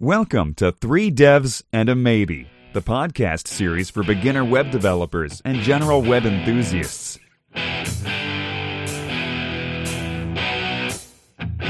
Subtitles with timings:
[0.00, 5.56] Welcome to Three Devs and a Maybe, the podcast series for beginner web developers and
[5.60, 7.18] general web enthusiasts.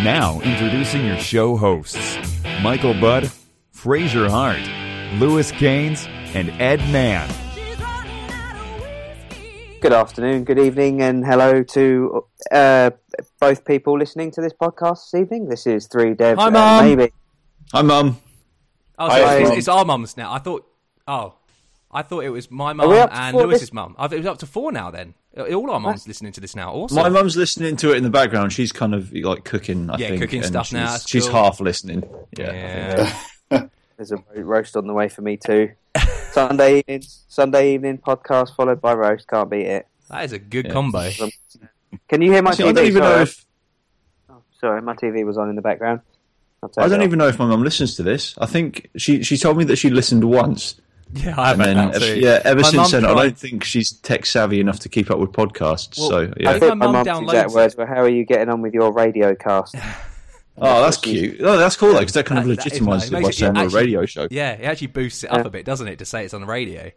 [0.02, 2.18] Now, introducing your show hosts
[2.64, 3.30] Michael Budd,
[3.70, 4.58] Fraser Hart,
[5.20, 7.32] Lewis Caines, and Ed Mann.
[9.80, 12.90] Good afternoon, good evening, and hello to uh,
[13.38, 15.48] both people listening to this podcast this evening.
[15.48, 16.84] This is Three Devs Hi, and Mum.
[16.84, 17.12] Maybe.
[17.72, 18.18] Hi, Mum.
[18.98, 19.58] Oh, Hi, so it's, Mum.
[19.58, 20.32] it's our mums now.
[20.32, 20.66] I thought.
[21.06, 21.34] Oh,
[21.90, 23.94] I thought it was my we mum up to and four Lewis's this- mum.
[23.98, 24.90] I thought it was up to four now.
[24.90, 26.72] Then all our mums listening to this now.
[26.72, 26.96] Awesome.
[26.96, 28.52] My mum's listening to it in the background.
[28.52, 30.22] She's kind of like cooking, I Yeah, think.
[30.22, 31.32] cooking and stuff she's, now, that's She's cool.
[31.34, 32.02] half listening.
[32.36, 33.12] Yeah.
[33.50, 33.66] Yeah.
[33.96, 35.70] There's a roast on the way for me too.
[36.32, 39.26] Sunday evening, Sunday evening podcast followed by roast.
[39.28, 39.86] Can't beat it.
[40.10, 40.72] that is a good Yeah.
[40.72, 41.10] combo.
[42.08, 42.68] Can you hear my See, TV?
[42.68, 43.46] I don't even sorry, know if
[44.30, 46.00] oh, sorry, my TV was on in the background.
[46.62, 48.34] I'll I turn don't it even know if my mum listens to this.
[48.38, 50.80] I think she she told me that she listened once,
[51.12, 53.92] Yeah, I and bet then that yeah, ever My since then, I don't think she's
[53.92, 55.98] tech savvy enough to keep up with podcasts.
[55.98, 56.50] Well, so yeah.
[56.52, 57.54] think think my my mum mum's downloads exact it.
[57.54, 59.76] words were, "How are you getting on with your radio cast?"
[60.58, 61.36] Oh, that's cute.
[61.42, 61.92] Oh, that's cool.
[61.92, 63.12] Though, because that kind of That- that is legitimises nice.
[63.12, 64.26] it It by it saying we're a radio show.
[64.30, 65.46] Yeah, it actually boosts it up Yeah.
[65.48, 66.90] a bit, doesn't it, to say it's on the radio?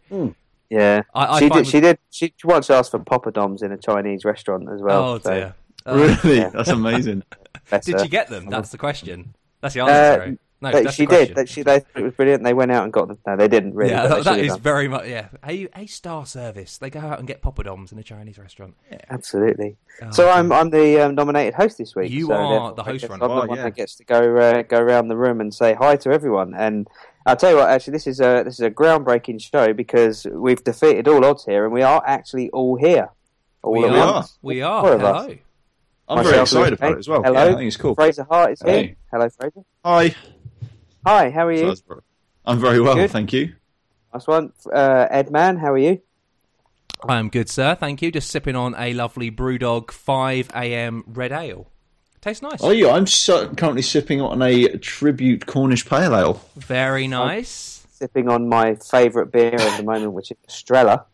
[0.70, 1.70] Yeah, I- I she find did.
[1.72, 1.98] She did.
[2.10, 5.04] She once asked for poppadoms in a Chinese restaurant as well.
[5.04, 5.56] oh so dear.
[5.86, 6.50] Uh, Really, Yeah.
[6.52, 7.24] that's amazing.
[7.70, 8.04] bless did her.
[8.04, 8.46] you get them?
[8.50, 9.34] That's the question.
[9.62, 10.20] That's the Uh, answer.
[10.22, 10.38] sorry.
[10.62, 11.36] no, But that's she the did.
[11.36, 12.44] That she they it was brilliant.
[12.44, 13.18] They went out and got them.
[13.26, 13.92] No, they didn't really.
[13.92, 14.64] yeah, but that, they that should is have done.
[14.64, 15.08] very much.
[15.08, 16.78] Yeah, a a star service.
[16.78, 18.76] They go out and get poppadoms in a Chinese restaurant.
[19.10, 19.78] absolutely.
[20.02, 22.12] Oh, So I'm I'm the um, nominated host this week.
[22.12, 23.24] You so are the I host guess runner.
[23.26, 23.64] I'm the one yeah.
[23.64, 26.54] that gets to go uh, go around the room and say hi to everyone.
[26.54, 26.88] And
[27.26, 30.64] I'll tell you what, actually, this is a this is a groundbreaking show because we've
[30.64, 33.10] defeated all odds here, and we are actually all here.
[33.62, 34.14] All we are.
[34.14, 34.38] once.
[34.42, 34.94] We Four are.
[34.94, 35.26] of us.
[35.26, 35.38] Hello.
[36.10, 37.24] I'm very excited Lewis about it as well.
[37.24, 37.44] Hello.
[37.46, 37.96] Yeah, I think it's cool.
[37.96, 38.96] Fraser Hart is here.
[39.12, 39.62] Hello, Fraser.
[39.86, 40.16] Hi.
[41.06, 41.76] Hi, how are you?
[42.46, 43.12] I'm very well, Good.
[43.12, 43.54] thank you.
[44.14, 44.52] Nice one.
[44.74, 46.02] Uh, Ed Mann, how are you?
[47.08, 47.76] I am good, sir.
[47.76, 48.12] Thank you.
[48.12, 51.04] Just sipping on a lovely BrewDog 5 a.m.
[51.08, 51.72] red ale.
[52.22, 52.62] Tastes nice.
[52.62, 56.42] Oh, yeah, I'm su- currently sipping on a tribute Cornish Pale Ale.
[56.58, 57.86] Very nice.
[57.92, 61.06] Sipping on my favourite beer at the moment, which is Estrella.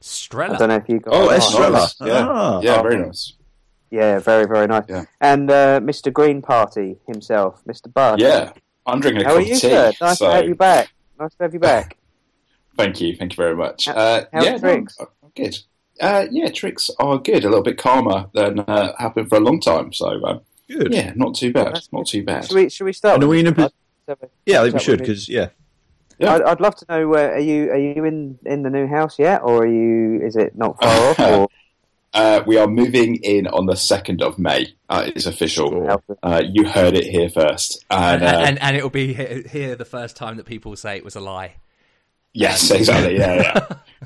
[0.00, 0.54] Estrella?
[0.54, 1.38] I don't know if you got Oh, that.
[1.38, 1.88] Estrella.
[2.00, 2.26] Yeah.
[2.28, 2.60] Ah.
[2.62, 3.32] yeah, very nice.
[3.92, 4.84] Yeah, very, very nice.
[4.88, 5.04] Yeah.
[5.20, 6.10] And uh, Mr.
[6.10, 7.92] Green Party himself, Mr.
[7.92, 8.20] Budd.
[8.20, 8.52] Yeah,
[8.86, 9.68] I'm drinking a How are you, of tea.
[9.68, 9.92] sir?
[10.00, 10.88] Nice so to have you back.
[11.20, 11.98] Nice to have you back.
[12.76, 13.84] thank you, thank you very much.
[13.84, 14.96] How- Uh, how's yeah, tricks?
[14.98, 15.58] I'm good.
[16.00, 17.44] Uh, yeah, tricks are good.
[17.44, 19.92] A little bit calmer than uh, happened for a long time.
[19.92, 20.38] So uh,
[20.68, 20.90] Good.
[20.92, 21.74] yeah, not too bad.
[21.74, 22.46] That's Not too bad.
[22.46, 23.16] Should we, should we start?
[23.16, 23.72] And are we in a bit-
[24.46, 25.48] Yeah, I think we should, because, yeah.
[26.18, 26.34] Yeah.
[26.36, 27.14] I'd, I'd love to know.
[27.14, 30.20] Uh, are you are you in in the new house yet, or are you?
[30.22, 31.18] Is it not far off?
[31.32, 31.48] Or
[32.14, 34.74] Uh, we are moving in on the second of May.
[34.88, 36.02] Uh, it's official.
[36.22, 37.84] Uh, you heard it here first.
[37.90, 40.96] And, And, uh, and, and it'll be here, here the first time that people say
[40.96, 41.54] it was a lie.
[42.34, 43.16] yes, exactly.
[43.18, 43.64] Yeah,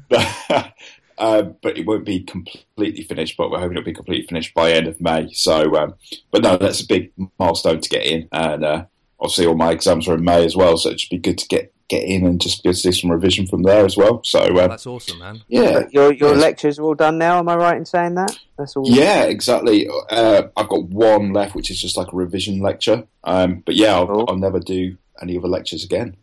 [0.09, 0.27] yeah.
[0.49, 0.75] but,
[1.19, 3.37] uh, but it won't be completely finished.
[3.37, 5.33] But we're hoping it'll be completely finished by end of May.
[5.33, 5.95] So, um,
[6.31, 8.29] but no, that's a big milestone to get in.
[8.31, 8.85] And uh,
[9.19, 10.77] obviously, all my exams are in May as well.
[10.77, 12.93] So it should be good to get get in and just be able to do
[12.93, 14.21] some revision from there as well.
[14.25, 15.43] So, uh, That's awesome, man.
[15.49, 15.85] yeah.
[15.91, 16.41] your your Yes.
[16.43, 17.39] lectures are all done now.
[17.39, 18.37] Am I right in saying that?
[18.59, 18.85] That's all.
[18.89, 19.89] Yeah, exactly.
[20.11, 23.07] Uh, I've got one left, which is just like a revision lecture.
[23.25, 24.25] Um, but yeah, I'll, Cool.
[24.29, 26.17] I'll never do any other lectures again.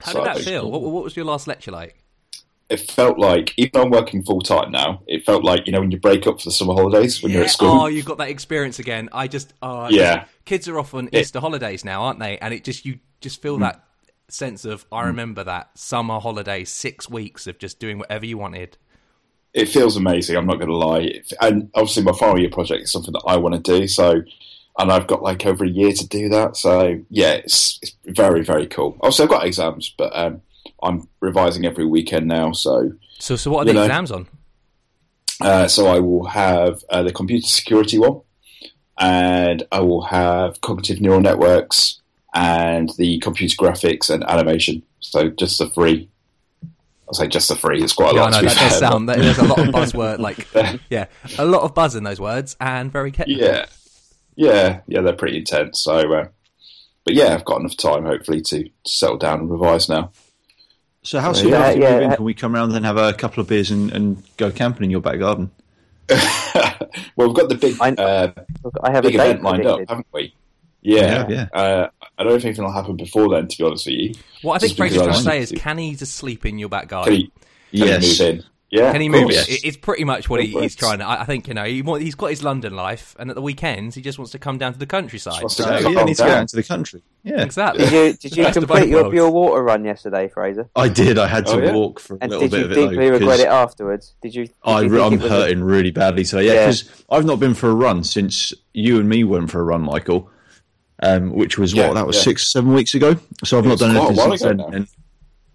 [0.00, 0.62] How So did that feel?
[0.62, 0.70] cool.
[0.70, 1.96] What, what was your last lecture like?
[2.70, 5.80] It felt like, even though I'm working full time now, it felt like you know
[5.80, 7.68] when you break up for the summer holidays when you're at school.
[7.68, 9.08] Oh, you've got that experience again.
[9.12, 10.24] I just, uh, Yeah.
[10.44, 12.38] Kids are off on It- Easter holidays now, aren't they?
[12.38, 13.62] And it just, you just feel Hmm.
[13.62, 13.84] that
[14.32, 18.76] sense of, I remember that summer holiday, six weeks of just doing whatever you wanted.
[19.52, 20.36] It feels amazing.
[20.36, 21.20] I'm not going to lie.
[21.40, 23.88] And obviously, my final year project is something that I want to do.
[23.88, 24.22] So,
[24.78, 26.56] and I've got like over a year to do that.
[26.56, 28.96] So yeah, it's, it's very very cool.
[29.00, 30.42] Also, I've got exams, but um,
[30.82, 32.52] I'm revising every weekend now.
[32.52, 33.82] So So, so what are the know.
[33.82, 34.28] exams on?
[35.40, 38.20] Uh, so I will have uh, the computer security one,
[38.98, 41.99] and I will have cognitive neural networks
[42.34, 44.82] and the computer graphics and animation.
[45.00, 46.08] So just the three.
[47.08, 47.82] I'll say just the three.
[47.82, 48.30] It's quite a Yeah, I lot.
[48.32, 49.06] know to be that does sound.
[49.06, 50.46] but- There's a lot of buzzword, like
[50.90, 51.06] yeah,
[51.38, 53.44] a lot of buzz in those words, and very technical.
[53.44, 53.66] yeah,
[54.36, 55.00] yeah, yeah.
[55.00, 55.82] They're pretty intense.
[55.82, 56.28] So, uh,
[57.04, 60.12] but yeah, I've got enough time hopefully to, to settle down and revise now.
[61.02, 62.84] So how Yeah, soon after you yeah, move in uh, can we come around and
[62.84, 65.50] have a couple of beers and, and go camping in your back garden?
[67.16, 68.32] well, we've got the big I- uh,
[68.82, 70.34] I have big a date event lined up, haven't we?
[70.82, 71.88] Yeah, Yeah, Uh,
[72.20, 73.48] I don't know if anything will happen before then.
[73.48, 75.60] To be honest with you, What I think Just because Fraser's trying to say is,
[75.62, 77.14] can he just sleep in your back can garden?
[77.14, 77.32] he, can
[77.72, 78.20] he Yes.
[78.20, 78.44] move in?
[78.72, 79.48] Yeah, Can he move course.
[79.48, 79.50] it?
[79.54, 81.04] It- It's pretty much what he, he's trying to.
[81.04, 83.42] I I think you know he, want- he's got his London life, and at the
[83.42, 85.42] weekends he just wants to come down to the countryside.
[85.42, 85.70] wants to So.
[85.72, 86.36] Yeah, Calm you need to get down.
[86.36, 87.02] out into the country.
[87.24, 87.84] Yeah, exactly.
[87.86, 90.70] Did you did you complete both your water run yesterday, Fraser?
[90.76, 91.18] I did.
[91.18, 91.72] I had oh, to Oh, yeah?
[91.72, 93.10] walk for a And little did bit you of it deeply though.
[93.14, 94.14] regret 'cause it afterwards?
[94.22, 94.44] Did you?
[94.46, 96.46] Did I, you I'm it was a- hurting really badly today.
[96.46, 96.66] Yeah, Yeah.
[96.66, 99.80] because I've not been for a run since you and me went for a run,
[99.82, 100.30] Michael.
[101.02, 102.22] Um, which was Yeah, what that was yeah.
[102.22, 103.16] six, seven weeks ago.
[103.44, 104.60] So I've It not done anything since then.
[104.60, 104.86] And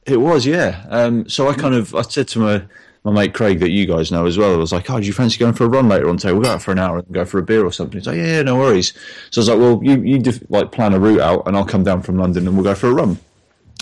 [0.06, 0.86] it was, yeah.
[0.90, 2.64] Um, so I kind of I said to my
[3.04, 4.54] my mate Craig that you guys know as well.
[4.54, 6.34] I was like, "Oh, do you fancy going for a run later on today?
[6.34, 8.18] We'll go out for an hour and go for a beer or something." He's like,
[8.18, 8.94] "Yeah, yeah, no worries."
[9.30, 11.66] So I was like, "Well, you you def- like plan a route out, and I'll
[11.66, 13.20] come down from London and we'll go for a run."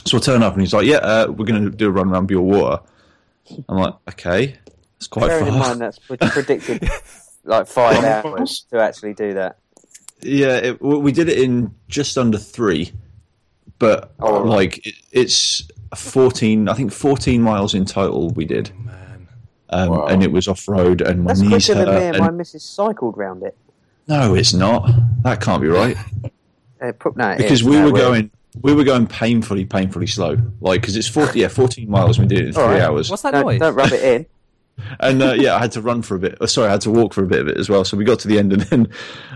[0.06, 2.10] So I turn up and he's like, "Yeah, uh, we're going to do a run
[2.10, 2.82] around Bewl Water."
[3.70, 4.58] I'm like, "Okay,
[5.00, 6.82] that's quite Bearing in mind that's predicted
[7.46, 9.58] like five Five hours to actually do that.
[10.24, 12.92] Yeah, it, we did it in just under three,
[13.80, 14.46] but Oh, right.
[14.46, 16.70] like it, it's fourteen.
[16.70, 18.30] I think fourteen miles in total.
[18.32, 19.28] We did, Man.
[19.70, 20.06] um, Wow.
[20.08, 21.86] and it was off road, and my That's knees quicker hurt.
[21.86, 23.56] than me and and- my missus cycled round it.
[24.08, 24.90] no, it's not.
[25.24, 25.98] That can't be right
[26.82, 27.64] Uh, put- no, because is.
[27.64, 28.32] we No, were we're- going.
[28.62, 30.38] We were going painfully, painfully slow.
[30.62, 31.40] Like because it's forty.
[31.40, 32.20] Yeah, fourteen miles.
[32.20, 32.82] We did it in three All right.
[32.82, 33.10] hours.
[33.10, 33.60] What's that Don't, noise?
[33.60, 34.26] don't rub it in.
[35.00, 36.38] and uh, yeah, I had to run for a bit.
[36.40, 37.84] oh, Sorry, I had to walk for a bit of it as well.
[37.84, 38.90] So we got to the end, and then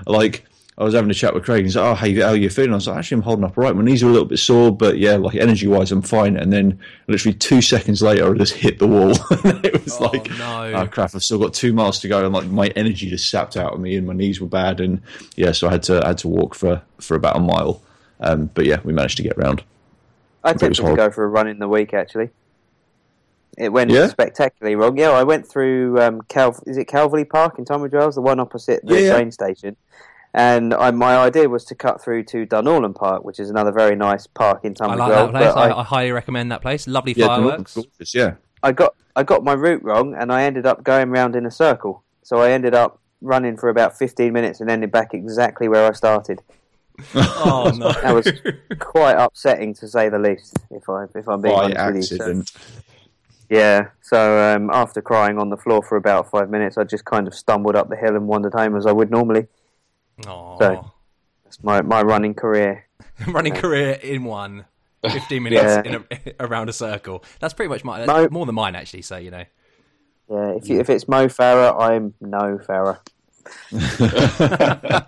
[0.06, 0.46] like
[0.80, 1.60] I was having a chat with Craig.
[1.60, 3.46] And he's like, "Oh, how you, how you feeling?" I was like, "Actually, I'm holding
[3.46, 3.76] up all right.
[3.76, 6.54] My knees are a little bit sore, but yeah, like energy wise, I'm fine." And
[6.54, 9.10] then literally two seconds later, I just hit the wall.
[9.64, 10.72] it was Oh, like, no.
[10.76, 11.16] "Oh crap!
[11.16, 13.80] I've still got two miles to go," and like my energy just sapped out of
[13.80, 14.80] me, and my knees were bad.
[14.80, 15.02] And
[15.36, 17.82] yeah, so I had to I had to walk for for about a mile.
[18.20, 19.64] Um, but yeah, we managed to get round.
[20.44, 21.94] I it was attempted to go for a run in the week.
[21.96, 22.30] Actually,
[23.58, 24.08] it went Yeah?
[24.08, 24.96] spectacularly wrong.
[24.98, 28.40] Yeah, I went through um, Cal- is it Calverley Park in Tunbridge Wells, the one
[28.40, 29.14] opposite the Yeah, yeah.
[29.16, 29.76] train station.
[30.38, 33.96] And I, my idea was to cut through to Dunorlan Park, which is another very
[33.96, 35.32] nice park in I Tunbridge like Wells.
[35.34, 35.54] that place.
[35.56, 36.88] I, I, I highly recommend that place.
[36.88, 37.74] Lovely Yeah, fireworks.
[37.74, 38.36] gorgeous, yeah.
[38.62, 41.52] I got I got my route wrong, and I ended up going round in a
[41.52, 42.04] circle.
[42.22, 45.94] So I ended up running for about 15 minutes and ended back exactly where I
[45.94, 46.42] started.
[47.16, 47.92] Oh no!
[47.94, 48.32] That was
[48.80, 50.56] quite upsetting to say the least.
[50.70, 52.02] If I if I'm being By honest with you.
[52.04, 52.52] So- accident.
[53.50, 53.88] Yeah.
[54.02, 57.34] So um, after crying on the floor for about five minutes, I just kind of
[57.34, 59.48] stumbled up the hill and wandered home as I would normally.
[60.26, 60.58] Aw.
[60.60, 60.92] So-
[61.44, 62.86] That's my my running career.
[63.28, 64.66] running career in one.
[65.08, 65.82] 15 minutes Yeah.
[65.86, 66.04] in a,
[66.46, 67.24] around a circle.
[67.40, 68.28] That's pretty much my, that's No.
[68.30, 69.04] more than mine actually.
[69.04, 69.44] So you know,
[70.30, 70.50] Yeah.
[70.58, 73.00] If you, if it's Mo Farah, I'm no Farah.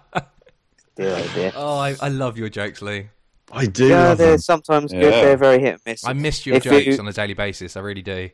[0.96, 1.52] Dear oh dear.
[1.56, 3.08] oh, I, I love your jokes, Lee.
[3.52, 3.88] I do.
[3.88, 4.38] Yeah, love they're them.
[4.40, 5.02] sometimes good.
[5.14, 6.06] They're very hit and miss.
[6.06, 7.78] I miss your If jokes you- on a daily basis.
[7.78, 8.30] I really do.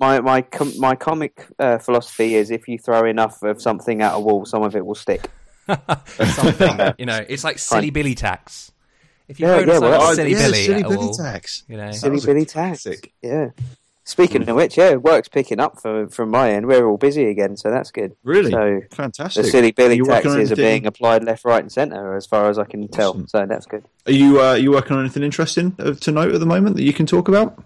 [0.00, 4.14] My my com- my comic uh, philosophy is if you throw enough of something at
[4.14, 5.30] a wall, some of it will stick.
[6.06, 8.72] Something, you know, it's like silly Billy tax.
[9.28, 11.06] If you Yeah, throw yeah, well, like I- silly yeah, Billy, silly at a Billy
[11.06, 11.64] wall, tax.
[11.68, 12.86] you know, Silly Billy tax.
[13.22, 13.50] Yeah.
[14.06, 16.66] Speaking of which, yeah, work's picking up for, from my end.
[16.66, 18.14] We're all busy again, so that's good.
[18.22, 18.50] Really?
[18.50, 19.44] So Fantastic.
[19.44, 22.50] the silly Billy you working taxes are being applied left, right, and centre, as far
[22.50, 23.26] as I can tell.
[23.28, 23.82] So that's good.
[24.04, 26.82] Are you uh, you working on anything interesting uh, to note at the moment that
[26.82, 27.64] you can talk about?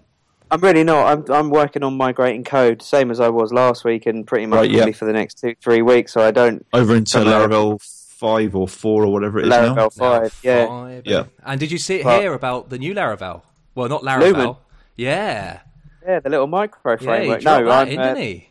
[0.51, 1.05] I'm really not.
[1.07, 4.57] I'm I'm working on migrating code, same as I was last week, and pretty much
[4.57, 4.77] Right, yeah.
[4.79, 6.13] probably for the next two three weeks.
[6.13, 7.79] So I don't Over into Laravel
[8.17, 9.75] five or four or whatever it is now.
[9.75, 10.39] Laravel five.
[10.43, 11.03] Yeah, Five.
[11.05, 11.23] Yeah.
[11.45, 13.41] And did you see it Well- here about the new Laravel?
[13.75, 14.21] Well, not Laravel.
[14.33, 14.55] Lumen.
[14.97, 15.59] Yeah.
[16.05, 17.41] yeah, the little micro Yeah, he framework.
[17.41, 18.49] dropped no, that I'm, in, uh, didn't he?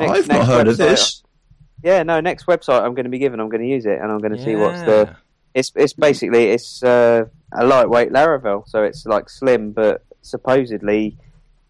[0.00, 1.22] next- I've not heard of this.
[1.82, 4.10] Yeah, no, next website I'm going to be given, I'm going to use it, and
[4.10, 4.84] I'm going to see what's Yeah.
[4.84, 5.16] the.
[5.54, 7.24] It's it's basically it's uh,
[7.58, 11.16] a lightweight Laravel, so it's like slim, but supposedly,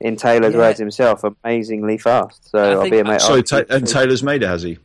[0.01, 0.61] in Taylor's Yeah.
[0.61, 2.51] words himself, amazingly fast.
[2.51, 3.21] So I I'll think- be a mate.
[3.21, 4.79] So ta- and Taylor's made it, has he?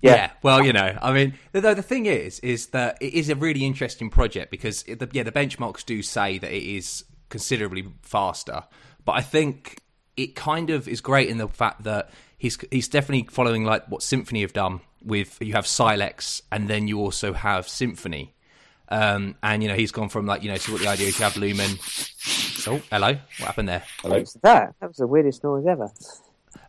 [0.00, 0.30] Yeah.
[0.42, 3.64] Well, you know, I mean, though the thing is, is that it is a really
[3.64, 8.62] interesting project because the, yeah, the benchmarks do say that it is considerably faster,
[9.04, 9.80] but I think
[10.16, 14.00] it kind of is great in the fact that he's he's definitely following like what
[14.00, 18.30] Symfony have done with you have Silex and then you also have Symfony.
[18.90, 21.18] Um, and you know he's gone from like you know so what the idea is
[21.18, 21.70] you have Lumen.
[22.66, 23.82] Oh, hello, what happened there?
[24.02, 24.16] Hello.
[24.18, 24.74] What's that?
[24.80, 25.90] That was the weirdest noise ever.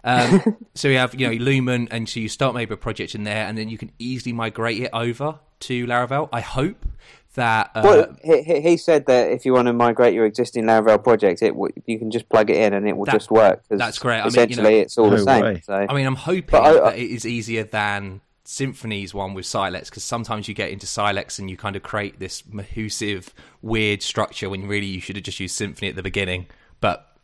[0.03, 3.23] Um, so you have you know Lumen, and so you start maybe a project in
[3.23, 6.29] there, and then you can easily migrate it over to Laravel.
[6.33, 6.85] I hope
[7.35, 10.65] that uh, well, he, he- he said that if you want to migrate your existing
[10.65, 13.31] Laravel project, it w- you can just plug it in and it will That- just
[13.31, 13.61] work.
[13.69, 14.19] 'cause that's great.
[14.19, 15.41] I mean, you Essentially, know- it's all the same.
[15.43, 15.61] way.
[15.63, 19.45] So I mean, I'm hoping I- I- that it is easier than Symfony's one with
[19.45, 24.01] Silex because sometimes you get into Silex and you kind of create this mahusive, weird
[24.01, 26.47] structure when really you should have just used Symphony at the beginning.
[26.81, 27.15] But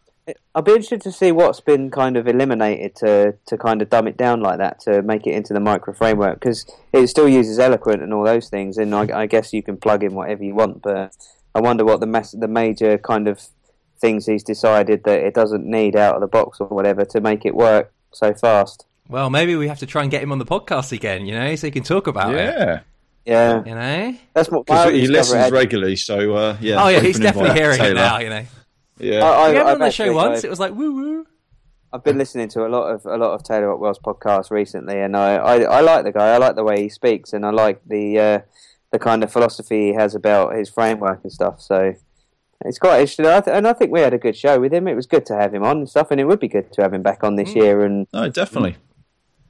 [0.53, 4.08] I'll be interested to see what's been kind of eliminated to to kind of dumb
[4.08, 6.63] it down like that to make it into the micro framework because
[6.94, 10.03] it still uses Eloquent and all those things, and I, I guess you can plug
[10.03, 10.84] in whatever you want.
[10.84, 11.17] But
[11.55, 13.41] I wonder what the mass, the major kind of
[14.00, 17.48] things he's decided that it doesn't need out of the box or whatever to make
[17.48, 18.86] it work so fast.
[19.08, 21.56] Well, maybe we have to try and get him on the podcast again, you know,
[21.56, 22.38] so he can talk about it.
[22.38, 22.80] Yeah,
[23.26, 24.18] Yeah, You know?
[24.34, 25.96] that's what because he listens had- regularly.
[25.96, 26.84] So uh, yeah.
[26.84, 28.46] Oh yeah, he's definitely invite hearing it now, you know.
[28.98, 30.94] Yeah, I, I, We had I've on the show once, I've- it was like woo
[30.96, 31.28] woo.
[31.94, 35.16] I've been listening to a lot of a lot of Taylor Otwell's podcasts recently, and
[35.16, 36.34] I, I, I like the guy.
[36.34, 38.40] I like the way he speaks, and I like the uh,
[38.92, 41.62] the kind of philosophy he has about his framework and stuff.
[41.62, 41.94] So
[42.66, 44.88] it's quite interesting, I th- and I think we had a good show with him.
[44.90, 46.82] It was good to have him on and stuff, and it would be good to
[46.82, 47.56] have him back on this Mm.
[47.56, 47.86] year.
[47.86, 48.76] And no, definitely.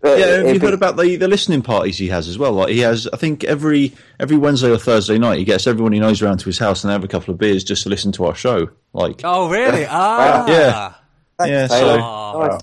[0.06, 2.54] Uh, Yeah, have you it'd heard about the, the listening parties he has as well?
[2.54, 6.00] Like he has, I think every every Wednesday or Thursday night, he gets everyone he
[6.00, 8.12] knows around to his house and they have a couple of beers just to listen
[8.14, 8.70] to our show.
[8.94, 9.86] Like, Oh really?
[9.90, 10.94] Ah Yeah.
[11.38, 12.62] Thanks, yeah, so- Oh, Nice.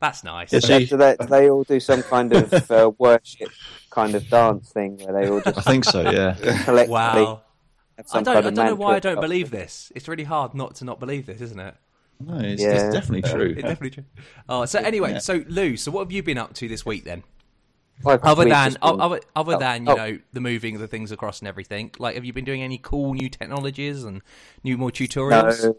[0.00, 0.52] that's nice.
[0.52, 3.50] Yeah, So see- do they, they all do some kind of uh, worship
[3.90, 6.00] kind of dance thing where they all I think so.
[6.10, 7.42] Yeah, collectively Wow.
[7.98, 9.92] I don't, kind I don't know why I don't believe this.
[9.94, 11.74] It's really hard not to not believe this, isn't it?
[12.26, 12.86] No, it's, Yeah.
[12.86, 13.50] it's definitely true.
[13.52, 14.04] It's definitely true.
[14.48, 17.22] Oh, so anyway, so Lou, so what have you been up to this week then?
[18.04, 19.94] I've Other than been- other, other Oh, than you oh.
[19.96, 23.14] know the moving the things across and everything, like have you been doing any cool
[23.14, 24.22] new technologies and
[24.64, 25.62] new more tutorials?
[25.64, 25.76] No,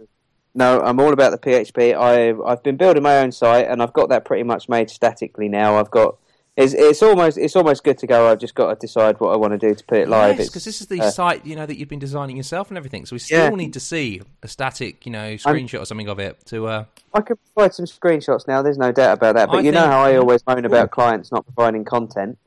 [0.56, 1.94] no, I'm all about the PHP.
[1.96, 5.50] I've I've been building my own site, and I've got that pretty much made statically
[5.50, 5.78] now.
[5.78, 6.16] I've got
[6.56, 8.30] it's it's almost it's almost good to go.
[8.30, 10.38] I've just got to decide what I want to do to put it live.
[10.38, 12.78] Yes, because this is the uh, site you know that you've been designing yourself and
[12.78, 13.06] everything.
[13.06, 13.56] So we still Yeah.
[13.56, 16.68] need to see a static, you know, screenshot or something of it to.
[16.68, 18.62] uh I can provide some screenshots now.
[18.62, 19.50] There's no doubt about that.
[19.50, 22.38] But I you know how I always moan about clients not providing content.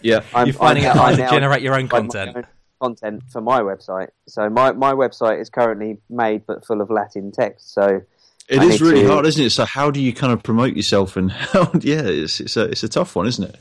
[0.00, 2.36] Yeah, I'm, You're finding I'm it hard to generate your own content.
[2.36, 2.44] own
[2.80, 4.08] content for my website.
[4.28, 7.72] So my my website is currently made but full of Latin text.
[7.74, 8.02] So
[8.48, 9.50] it I is really to- hard, isn't it?
[9.50, 11.70] So how do you kind of promote yourself and how?
[11.80, 13.56] Yeah, it's it's a it's a tough one, isn't it?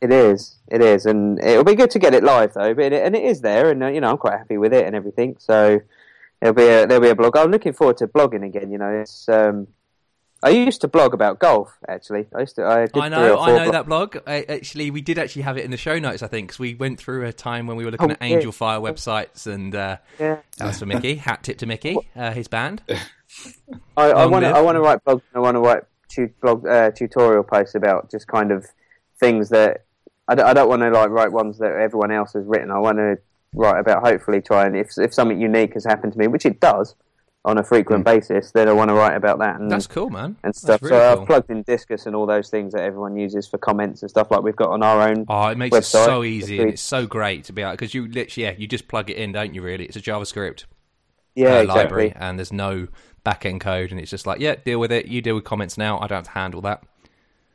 [0.00, 2.72] It is, it is, and it'll be good to get it live though.
[2.72, 4.86] But it, and it is there, and uh, you know I'm quite happy with it
[4.86, 5.36] and everything.
[5.38, 5.80] So
[6.40, 7.36] there'll be a there'll be a blog.
[7.36, 8.70] I'm looking forward to blogging again.
[8.72, 9.66] You know, it's um,
[10.42, 12.24] I used to blog about golf actually.
[12.34, 12.64] I used to.
[12.64, 14.16] I, did I three know, or I know blo- that blog.
[14.26, 16.74] I, actually, we did actually have it in the show notes, I think, because we
[16.74, 18.36] went through a time when we were looking Oh, at yeah.
[18.36, 21.16] Angel Fire websites, and uh, Yeah, that was for Mickey.
[21.16, 22.80] Hat tip to Mickey, uh, his band.
[23.96, 24.50] I want to.
[24.50, 25.22] I want to write blog.
[25.34, 28.66] I want to write tu- blog uh, tutorial posts about just kind of
[29.18, 29.84] things that
[30.28, 32.70] I don't, I don't want to like write ones that everyone else has written.
[32.70, 33.18] I want to
[33.54, 36.60] write about hopefully try and if if something unique has happened to me, which it
[36.60, 36.94] does
[37.44, 40.36] on a frequent basis, then I want to write about that and That's cool, man.
[40.44, 40.82] and stuff.
[40.82, 41.22] really so cool.
[41.22, 44.30] I've plugged in Disqus and all those things that everyone uses for comments and stuff
[44.30, 45.24] like we've got on our own.
[45.26, 48.08] Oh, it makes it so easy and It's so great to be able because you
[48.08, 49.62] literally, yeah, you just plug it in, don't you?
[49.62, 50.64] Really, it's a JavaScript
[51.34, 51.82] yeah, uh, exactly.
[51.82, 52.88] library, and there's no
[53.24, 55.06] back end code, and it's just like, yeah, deal with it.
[55.06, 55.98] You deal with comments now.
[55.98, 56.82] I don't have to handle that.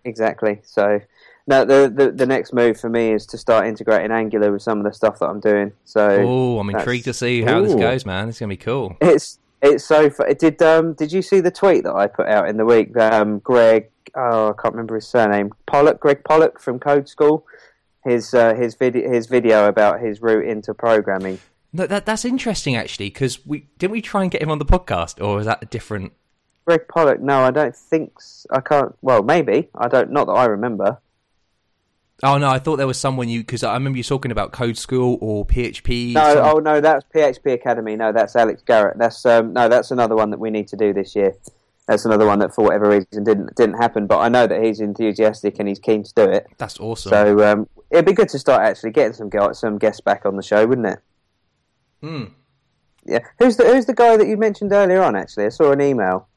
[0.03, 0.61] Exactly.
[0.63, 1.01] So,
[1.47, 4.77] now the, the the next move for me is to start integrating Angular with some
[4.77, 5.71] of the stuff that I'm doing.
[5.83, 8.29] So, Oh, I'm intrigued to see how this goes, man.
[8.29, 8.97] It's gonna be cool.
[9.01, 10.09] It's it's so.
[10.09, 12.95] fu- Did um did you see the tweet that I put out in the week?
[12.97, 15.51] Um, Greg, oh, I can't remember his surname.
[15.65, 17.45] Pollack, Greg Pollack from Code School.
[18.03, 21.39] His uh, his video his video about his route into programming.
[21.75, 24.65] No, that that's interesting actually because we didn't we try and get him on the
[24.65, 26.13] podcast, or was that a different?
[26.65, 27.19] Greg Pollack.
[27.19, 28.13] No, I don't think.
[28.49, 28.95] I can't.
[29.01, 30.09] Well, maybe I don't.
[30.11, 30.99] Not that I remember.
[32.23, 34.77] Oh no, I thought there was someone you because I remember you talking about Code
[34.77, 36.13] School or PHP.
[36.13, 37.97] No, some- oh no, that's PHP Academy.
[37.97, 38.97] No, that's Alex Garrett.
[38.97, 41.35] That's um, no, that's another one that we need to do this year.
[41.87, 44.07] That's another one that, for whatever reason, didn't didn't happen.
[44.07, 46.47] But I know that he's enthusiastic and he's keen to do it.
[46.57, 47.09] that's awesome.
[47.09, 50.41] So um, it'd be good to start actually getting some some guests back on the
[50.41, 50.99] show, wouldn't it?
[52.05, 52.25] Hmm.
[53.03, 53.19] Yeah.
[53.39, 55.15] Who's the Who's the guy that you mentioned earlier on?
[55.15, 56.27] Actually, I saw an email.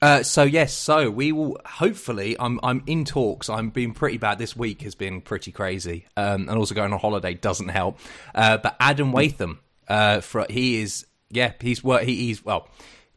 [0.00, 2.34] Uh, so yes, so we will hopefully.
[2.40, 3.50] I'm I'm in talks.
[3.50, 4.38] I'm being pretty bad.
[4.38, 7.98] This week has been pretty crazy, um, and also going on holiday doesn't help.
[8.34, 12.68] Uh, but Adam Wathan, uh, for, he is yeah, he's what he, he's well.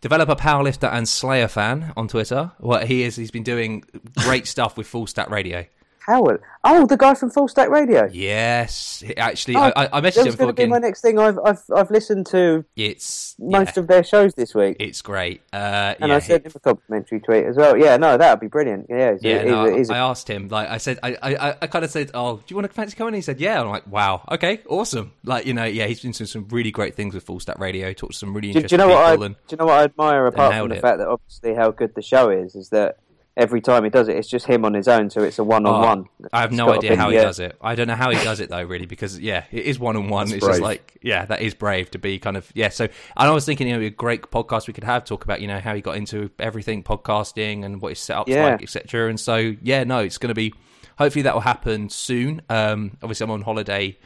[0.01, 2.51] Developer, powerlifter, and Slayer fan on Twitter.
[2.58, 3.84] What he is, he's been doing
[4.18, 5.65] great stuff with Full Stack Radio.
[6.05, 6.41] Howard.
[6.63, 8.08] Oh, the guy from Full Stack Radio.
[8.12, 11.17] Yes, actually, Oh, I, I, I messaged him going to be my next thing.
[11.17, 14.77] I've I've I've listened to It's most yeah, of their shows this week.
[14.79, 15.41] it's great.
[15.51, 17.75] Uh, and yeah, I sent him a complimentary tweet as well.
[17.77, 18.88] Yeah, no, that would be brilliant.
[18.89, 20.48] Yeah, Yeah, no, a- I asked him.
[20.50, 22.96] Like I said, I, I, I kind of said, "Oh, do you want to fancy
[22.96, 26.12] coming?" He said, "Yeah." I'm like, "Wow, okay, awesome." Like you know, yeah, he's been
[26.12, 27.91] doing some really great things with Full Stack Radio.
[27.93, 29.27] Talked to some really do, do interesting you know what I people.
[29.29, 30.81] do you know what I admire apart from the it.
[30.81, 32.98] fact that obviously how good the show is is that
[33.38, 35.65] every time he does it, it's just him on his own, so it's a one
[35.65, 36.05] on one.
[36.23, 37.57] Oh, I have no idea how he does it.
[37.61, 40.09] I don't know how he does it though, really, because yeah, it is one on
[40.09, 40.31] one.
[40.31, 42.69] It's just like yeah, that is brave to be kind of yeah.
[42.69, 45.05] So and I was thinking you know, it'd be a great podcast we could have
[45.05, 48.45] talk about you know how he got into everything podcasting and what his setup's Yeah.
[48.51, 49.09] like, etc.
[49.09, 50.53] And so yeah, no, it's going to be
[50.97, 52.41] hopefully that will happen soon.
[52.50, 53.97] Um, obviously, I'm on holiday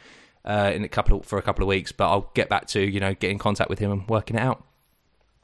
[0.44, 2.80] uh, in a couple of, for a couple of weeks, but I'll get back to
[2.80, 4.64] you know get in contact with him and working it out.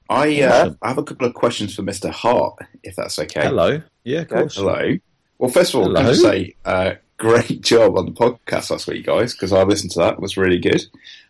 [0.09, 0.49] I, Yeah.
[0.53, 2.11] uh, I have a couple of questions for Mr.
[2.11, 3.43] Hart, if that's okay.
[3.43, 3.81] Hello.
[4.05, 4.57] Yeah, of course.
[4.57, 4.97] Hello.
[5.39, 6.13] Well, first of all, can I Hello.
[6.15, 10.15] say uh, great job on the podcast last week, guys, because I listened to that.
[10.15, 10.83] It was really good.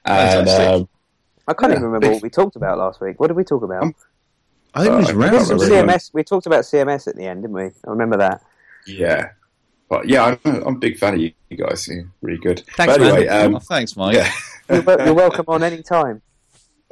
[0.05, 0.88] And um,
[1.47, 3.19] I can't Yeah, even remember big- what we talked about last week.
[3.21, 3.83] What did we talk about?
[3.85, 3.95] Um,
[4.75, 5.38] I think it was Uh, I random.
[5.47, 5.71] can't really.
[5.71, 6.11] CMS.
[6.14, 7.64] We talked about CMS at the end, didn't we?
[7.64, 8.43] I remember that.
[8.87, 9.31] yeah.
[9.88, 11.87] But yeah, I'm, I'm a big fan of you guys.
[11.87, 12.62] You're really good.
[12.79, 14.17] Thanks, but anyway, Oh, um, thanks, Mike.
[14.17, 14.33] yeah.
[14.71, 16.23] You're, you're welcome on any time.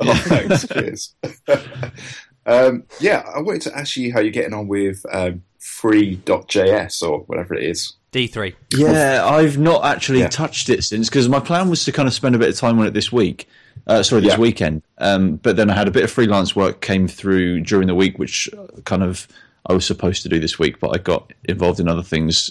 [0.09, 0.66] Oh, thanks.
[0.69, 1.14] Cheers.
[2.47, 7.21] um, yeah, I wanted to ask you how you're getting on with um, free.js or
[7.21, 7.95] whatever it is.
[8.12, 8.54] D3.
[8.75, 10.28] Yeah, I've not actually Yeah.
[10.28, 12.78] touched it since because my plan was to kind of spend a bit of time
[12.80, 13.49] on it this week.
[13.87, 14.38] Uh, sorry, this Yeah.
[14.38, 14.83] weekend.
[14.99, 18.19] Um, but then I had a bit of freelance work came through during the week,
[18.19, 19.28] which uh, kind of
[19.66, 22.50] I was supposed to do this week, but I got involved in other things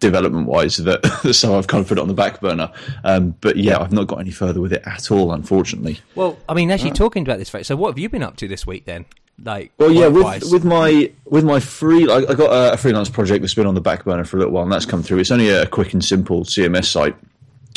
[0.00, 2.72] development wise that so I've kind of put it on the back burner.
[3.04, 6.00] Um, but yeah, I've not got any further with it at all, unfortunately.
[6.14, 8.66] Well, I mean, actually talking about this, so what have you been up to this
[8.66, 9.06] week then?
[9.42, 13.08] Like, Well, yeah, with with my with my free, I, I got a, a freelance
[13.08, 15.18] project that's been on the back burner for a little while, and that's come through.
[15.18, 17.16] It's only a quick and simple CMS site,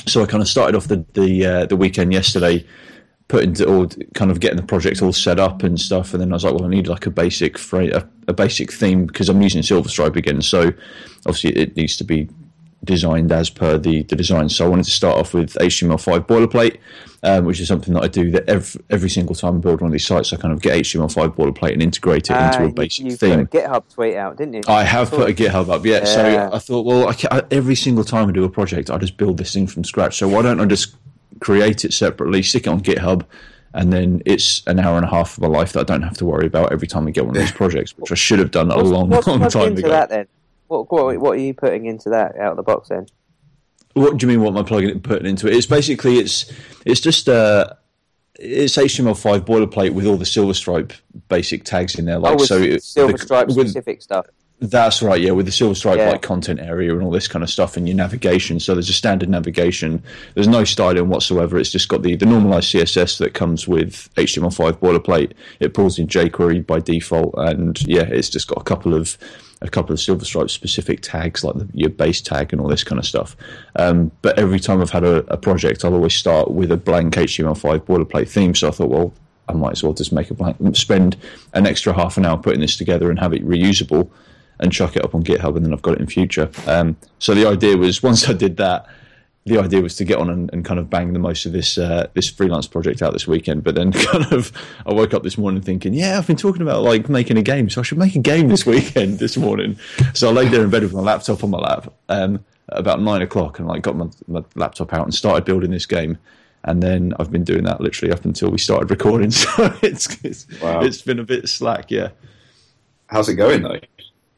[0.05, 2.65] so I kind of started off the the uh, the weekend yesterday,
[3.27, 6.31] putting to all kind of getting the project all set up and stuff, and then
[6.31, 9.29] I was like, well, I need like a basic fra- a, a basic theme because
[9.29, 10.71] I'm using Silver Stripe again, so
[11.25, 12.29] obviously it needs to be
[12.83, 14.49] designed as per the, the design.
[14.49, 16.79] So I wanted to start off with HTML5 boilerplate,
[17.23, 19.87] um, which is something that I do that every, every single time I build one
[19.87, 22.69] of these sites, I kind of get HTML5 boilerplate and integrate it into Ah, a
[22.73, 23.47] basic you theme.
[23.47, 24.61] put a GitHub tweet out, didn't you?
[24.67, 25.99] I have put a GitHub up, yeah.
[25.99, 26.03] Yeah.
[26.03, 29.15] So I thought, well, I ca every single time I do a project, I just
[29.15, 30.17] build this thing from scratch.
[30.17, 30.97] So why don't I just
[31.43, 33.25] create it separately, stick it on GitHub,
[33.73, 36.17] and then it's an hour and a half of my life that I don't have
[36.17, 38.51] to worry about every time I get one of these projects, which I should have
[38.51, 39.89] done a long, what's long time into ago.
[39.89, 40.27] that then?
[40.67, 43.07] What, what what are you putting into that out of the box then?
[43.93, 44.41] What do you mean?
[44.41, 45.55] What am I plugging it, putting into it?
[45.55, 46.51] It's basically it's
[46.85, 47.67] it's just uh
[48.39, 50.93] it's HTML5 boilerplate with all the Silver Stripe
[51.27, 52.17] basic tags in there.
[52.17, 54.25] Like oh, so, it- Silver the- Stripe with- specific stuff.
[54.63, 56.12] That's right, yeah, with the Silver Stripe Yeah.
[56.12, 58.62] like content area and all this kind of stuff and your navigation.
[58.62, 60.01] So there's a standard navigation.
[60.36, 61.58] There's no styling whatsoever.
[61.58, 65.34] It's just got the, the normalized CSS that comes with HTML5 boilerplate.
[65.60, 69.17] It pulls in jQuery by default, and yeah, it's just got a couple of
[69.62, 72.86] a couple of Silver Stripe specific tags like the, your base tag and all this
[72.86, 73.36] kind of stuff.
[73.76, 77.15] Um, but every time I've had a, a project, I'll always start with a blank
[77.15, 78.56] HTML5 boilerplate theme.
[78.56, 79.13] So I thought, well,
[79.49, 81.17] I might as well just make a blank, spend
[81.54, 84.10] an extra half an hour putting this together and have it reusable
[84.59, 86.49] and chuck it up on GitHub, and then I've got it in future.
[86.67, 88.85] Um, so the idea was once I did that,
[89.45, 91.77] the idea was to get on and, and kind of bang the most of this
[91.77, 93.63] uh, this freelance project out this weekend.
[93.63, 94.51] But then kind of
[94.85, 97.69] I woke up this morning thinking, yeah, I've been talking about like making a game,
[97.69, 99.19] so I should make a game this weekend.
[99.19, 99.77] This morning,
[100.13, 103.21] so I laid there in bed with my laptop on my lap um, about nine
[103.21, 106.17] o'clock, and like got my, my laptop out and started building this game.
[106.65, 109.31] And then I've been doing that literally up until we started recording.
[109.31, 109.49] So
[109.81, 110.79] it's it's, Wow.
[110.79, 112.11] it's been a bit slack, yeah.
[113.07, 113.79] How's it going though?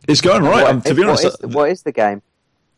[0.08, 0.64] It's going right.
[0.64, 2.22] What- um, to be what honest, is the- what is the game?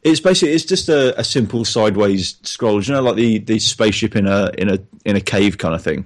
[0.04, 2.82] it's basically it's just a, a simple sideways scroll.
[2.82, 5.82] You know, like the, the spaceship in a in a in a cave kind of
[5.84, 6.06] thing.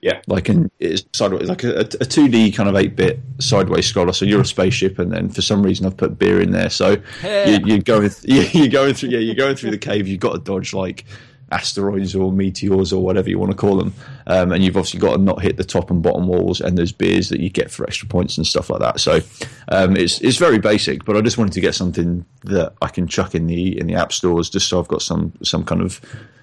[0.00, 0.22] Yeah.
[0.26, 4.14] Like in it's sideways, like a two D kind of eight bit sideways scroller.
[4.14, 6.70] So you're a spaceship, and then for some reason I've put beer in there.
[6.70, 10.08] So you, you're going, yeah, you're going through, yeah, you're going through the cave.
[10.08, 11.04] You've got to dodge like
[11.52, 13.92] asteroids or meteors or whatever you want to call them,
[14.26, 16.60] um, and you've obviously got to not hit the top and bottom walls.
[16.60, 19.00] And there's beers that you get for extra points and stuff like that.
[19.00, 19.20] So
[19.68, 23.06] um, it's it's very basic, but I just wanted to get something that I can
[23.06, 26.00] chuck in the in the app stores, just so I've got some some kind of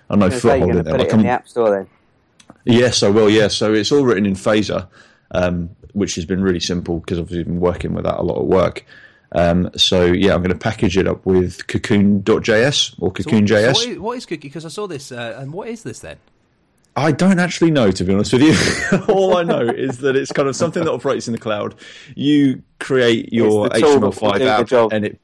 [0.10, 0.94] I don't know saying foothold in there.
[0.94, 1.88] put Like it in I'm- the App Store then.
[2.66, 3.30] Yes, I will.
[3.30, 4.88] Yeah, so it's all written in Phaser,
[5.32, 8.46] um, which has been really simple because I've been working with that a lot at
[8.46, 8.86] work.
[9.32, 13.74] Um, so yeah, I'm going to package it up with Cocoon.js or So Cocoon.js.
[13.74, 14.48] what is, what is Cookie?
[14.48, 16.18] Because I saw this, uh, and what is this then?
[16.96, 18.98] I don't actually know, to be honest with you.
[19.14, 21.76] All I know is that it's kind of something that operates in the cloud.
[22.16, 25.20] You create your It's the tool that will do HTML5 app, and it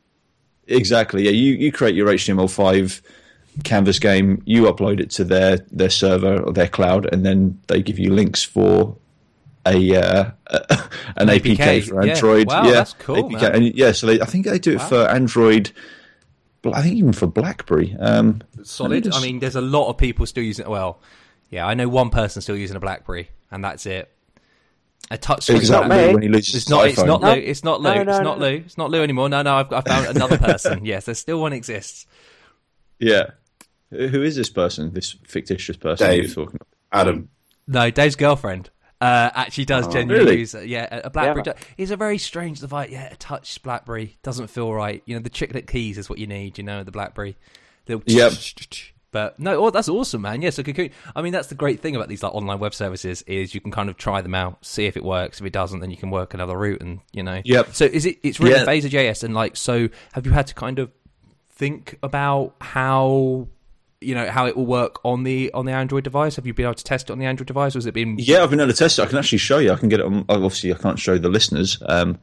[0.67, 1.31] exactly yeah.
[1.31, 3.01] You you create your HTML5
[3.63, 4.43] canvas game.
[4.45, 8.13] You upload it to their their server or their cloud, and then they give you
[8.13, 8.95] links for
[9.65, 10.31] a uh,
[11.17, 12.13] an APK, APK, for yeah.
[12.13, 12.47] Android.
[12.47, 13.41] Wow, yeah, that's cool, APK.
[13.41, 13.55] man.
[13.55, 15.71] And yeah, so they, I think they do it for Android.
[16.61, 17.95] but I think even for BlackBerry.
[17.99, 19.03] Um, Solid.
[19.05, 20.67] just- I mean, there's a lot of people still using.
[20.69, 20.99] Well,
[21.49, 24.09] yeah, I know one person still using a BlackBerry, and that's it.
[25.11, 25.61] A touch screen.
[25.69, 26.13] not me.
[26.13, 26.85] when he loses It's not.
[26.85, 27.07] his It's iPhone?
[27.07, 27.33] not No.
[27.33, 27.39] Lou.
[27.39, 27.89] It's not Lou.
[27.89, 28.45] No, no, it's no, not no.
[28.47, 28.55] Lou.
[28.55, 29.29] It's not Lou anymore.
[29.29, 29.55] No, no.
[29.57, 30.85] I've, I found another person.
[30.85, 32.07] yes, there's still one exists.
[32.99, 33.31] Yeah.
[33.91, 34.93] Who who is this person?
[34.93, 36.23] This fictitious person Dave.
[36.23, 36.67] you're talking about?
[37.01, 37.29] Adam.
[37.67, 38.69] No, Dave's girlfriend
[39.03, 40.39] uh, actually does genuinely Oh, really?
[40.39, 40.53] use.
[40.53, 41.43] Yeah, a- BlackBerry.
[41.45, 41.53] Yeah.
[41.77, 42.89] It's a very strange device.
[42.89, 45.03] Yeah, a touch BlackBerry doesn't feel right.
[45.05, 46.57] You know, the chiclet keys is what you need.
[46.57, 47.35] You know, the BlackBerry.
[47.87, 48.33] Little Yep.
[49.11, 50.41] But no, oh, that's awesome, man.
[50.41, 50.89] Yeah, so Cocoon.
[51.15, 53.69] I mean, that's the great thing about these like online web services is you can
[53.71, 55.39] kind of try them out, see if it works.
[55.39, 57.39] If it doesn't, then you can work another route, and you know.
[57.45, 57.75] Yep.
[57.75, 58.17] So is it?
[58.23, 58.65] It's written Yeah.
[58.65, 60.89] Phaser.js, and like, so have you had to kind of
[61.51, 63.49] think about how
[64.03, 66.35] you know how it will work on the on the Android device?
[66.35, 68.17] Have you been able to test it on the Android device, or has it been?
[68.19, 69.03] Yeah, I've been able to test it.
[69.03, 69.71] I can actually show you.
[69.71, 70.25] I can get it on.
[70.29, 71.81] Obviously, I can't show the listeners.
[71.87, 72.19] Um,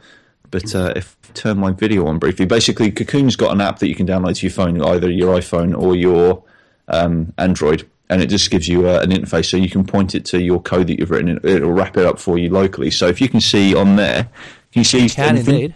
[0.50, 3.88] but uh, if I turn my video on briefly, basically, Cocoon's got an app that
[3.88, 6.42] you can download to your phone, either your iPhone or your
[6.88, 10.24] um, Android, and it just gives you uh, an interface so you can point it
[10.26, 11.28] to your code that you've written.
[11.36, 12.90] It- It'll wrap it up for you locally.
[12.90, 14.24] So if you can see on there,
[14.72, 15.08] can you see?
[15.08, 15.54] Can anything?
[15.54, 15.74] indeed.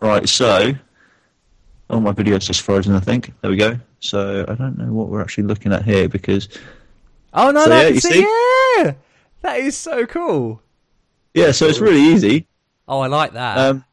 [0.00, 0.28] Right.
[0.28, 0.74] So,
[1.90, 2.94] oh, my video's just frozen.
[2.94, 3.32] I think.
[3.40, 3.78] There we go.
[4.00, 6.48] So I don't know what we're actually looking at here because
[7.32, 8.20] Oh no, So, no, yeah, you see, see?
[8.76, 8.92] yeah,
[9.42, 10.62] that is so cool.
[11.34, 12.46] yeah, so it's really easy.
[12.86, 13.58] Oh, I like that.
[13.58, 13.84] Um,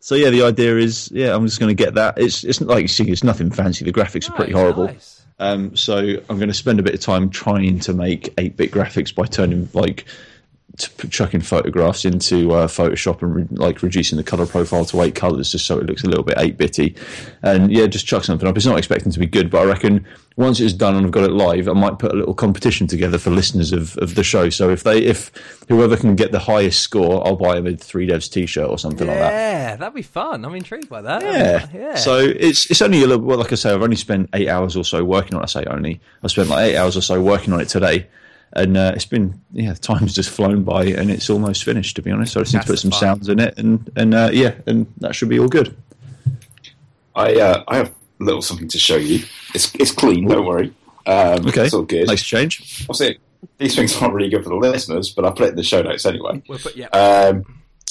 [0.00, 2.18] so yeah, the idea is, yeah, I'm just going to get that.
[2.18, 3.84] It's it's like you see, it's nothing fancy.
[3.84, 4.86] The graphics are pretty horrible.
[4.86, 5.22] nice.
[5.40, 9.12] Um, so I'm going to spend a bit of time trying to make 8-bit graphics
[9.12, 10.04] by turning like
[10.76, 15.52] chucking photographs into uh, Photoshop and re- like reducing the color profile to eight colors
[15.52, 16.96] just so it looks a little bit 8-bitty.
[17.42, 18.56] And yeah, just chuck something up.
[18.56, 20.04] It's not expecting to be good, but I reckon
[20.36, 23.18] once it's done and I've got it live, I might put a little competition together
[23.18, 24.50] for listeners of, of the show.
[24.50, 25.30] So if they if
[25.68, 29.06] whoever can get the highest score, I'll buy them a three devs t-shirt or something
[29.06, 29.30] like that.
[29.32, 30.44] Yeah, that'd be fun.
[30.44, 31.22] I'm intrigued by that.
[31.22, 31.68] Yeah.
[31.72, 31.94] yeah.
[31.94, 33.24] So it's it's only a little.
[33.24, 35.42] Well, like I say, I've only spent eight hours or so working on.
[35.42, 35.44] it.
[35.44, 36.00] I say only.
[36.22, 38.08] I spent like eight hours or so working on it today,
[38.54, 41.96] and uh, it's been yeah, time's just flown by, and it's almost finished.
[41.96, 43.00] To be honest, so I just need to put some fun.
[43.00, 45.76] sounds in it, and and uh, yeah, and that should be all good.
[47.14, 47.88] I uh, I have
[48.20, 49.24] a little something to show you.
[49.54, 50.28] It's it's clean.
[50.28, 50.72] Don't worry.
[51.06, 52.06] Um, Okay, it's all good.
[52.06, 52.84] Nice change.
[52.88, 53.18] Obviously,
[53.58, 55.82] these things aren't really good for the listeners, but I put it in the show
[55.82, 56.42] notes anyway.
[56.48, 56.86] We'll put, yeah.
[56.86, 57.44] Um,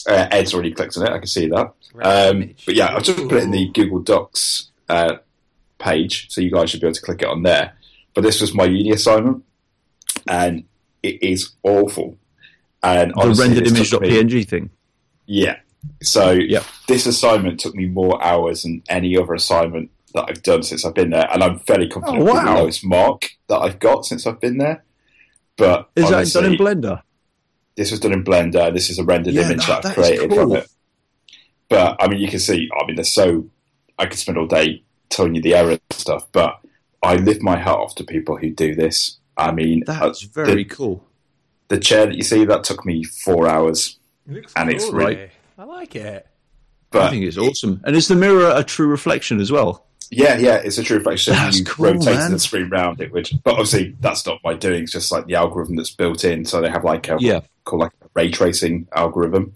[0.07, 1.11] uh, Ed's already clicked on it.
[1.11, 1.73] I can see that.
[2.01, 5.17] Um, but yeah, I've just put it in the Google Docs uh,
[5.77, 7.73] page, so you guys should be able to click it on there.
[8.13, 9.43] But this was my uni assignment,
[10.27, 10.63] and
[11.01, 12.17] it is awful.
[12.81, 14.69] And The honestly, rendered took me- image.png thing.
[15.25, 15.57] yeah.
[16.01, 16.63] So Yep.
[16.87, 20.93] this assignment took me more hours than any other assignment that I've done since I've
[20.93, 24.05] been there, and I'm fairly oh, confident Oh, with the lowest mark that I've got
[24.05, 24.83] since I've been there.
[25.57, 27.01] But Is that done in Blender?
[27.75, 28.73] this was done in Blender.
[28.73, 30.39] This is a rendered Yeah, image that- that, I've created cool.
[30.39, 30.67] from it.
[31.69, 32.69] But I mean, you can see.
[32.79, 33.45] I mean, they're so.
[33.97, 36.59] I could spend all day telling you the errors and stuff, but
[37.01, 39.17] I lift my hat off to people who do this.
[39.37, 41.05] I mean, That's uh, very the, cool.
[41.67, 45.15] the chair that you see that took me four hours, looks and it's cool, really-
[45.15, 45.29] though.
[45.57, 46.27] I like it.
[46.91, 47.81] But I think it's awesome.
[47.85, 49.85] And is the mirror a true reflection as well?
[50.11, 51.33] Yeah, yeah, it's a true reflection.
[51.33, 52.31] That's you cool, rotated man.
[52.31, 54.83] the screen round it would, but obviously that's not my doing.
[54.83, 56.45] It's just like the algorithm that's built in.
[56.45, 57.39] So they have like a Yeah.
[57.63, 59.55] called like a ray tracing algorithm,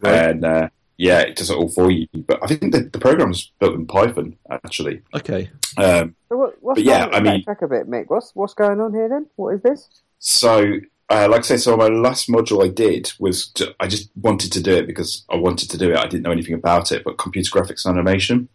[0.00, 0.14] Right.
[0.30, 2.06] and uh, yeah, it does it all for you.
[2.14, 5.02] But I think the, the program's built in Python actually.
[5.14, 5.50] Okay.
[5.76, 8.04] Um, So what, what's But yeah, I mean- backtrack a bit, Mick.
[8.08, 9.26] What's what's going on here then?
[9.36, 9.88] What is this?
[10.18, 10.74] so
[11.08, 14.50] uh, like I say, so my last module I did was to, I just wanted
[14.52, 15.96] to do it because I wanted to do it.
[15.98, 18.48] I didn't know anything about it, but computer graphics and animation.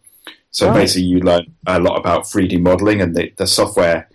[0.50, 0.80] So Right.
[0.80, 4.06] basically, you learn a lot about 3D modeling, and the, the software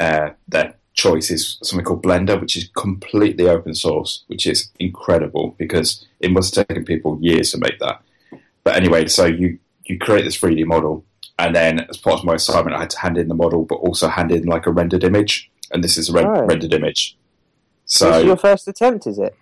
[0.00, 5.54] uh, their choice is something called Blender, which is completely open source, which is incredible
[5.58, 8.00] because it must have taken people years to make that.
[8.64, 11.04] But anyway, so you you create this 3D model,
[11.38, 13.76] and then as part of my assignment, I had to hand in the model, but
[13.76, 16.46] also hand in like a rendered image, and this is a ren- Right.
[16.46, 17.16] rendered image.
[17.84, 19.34] this is So your first attempt, is it?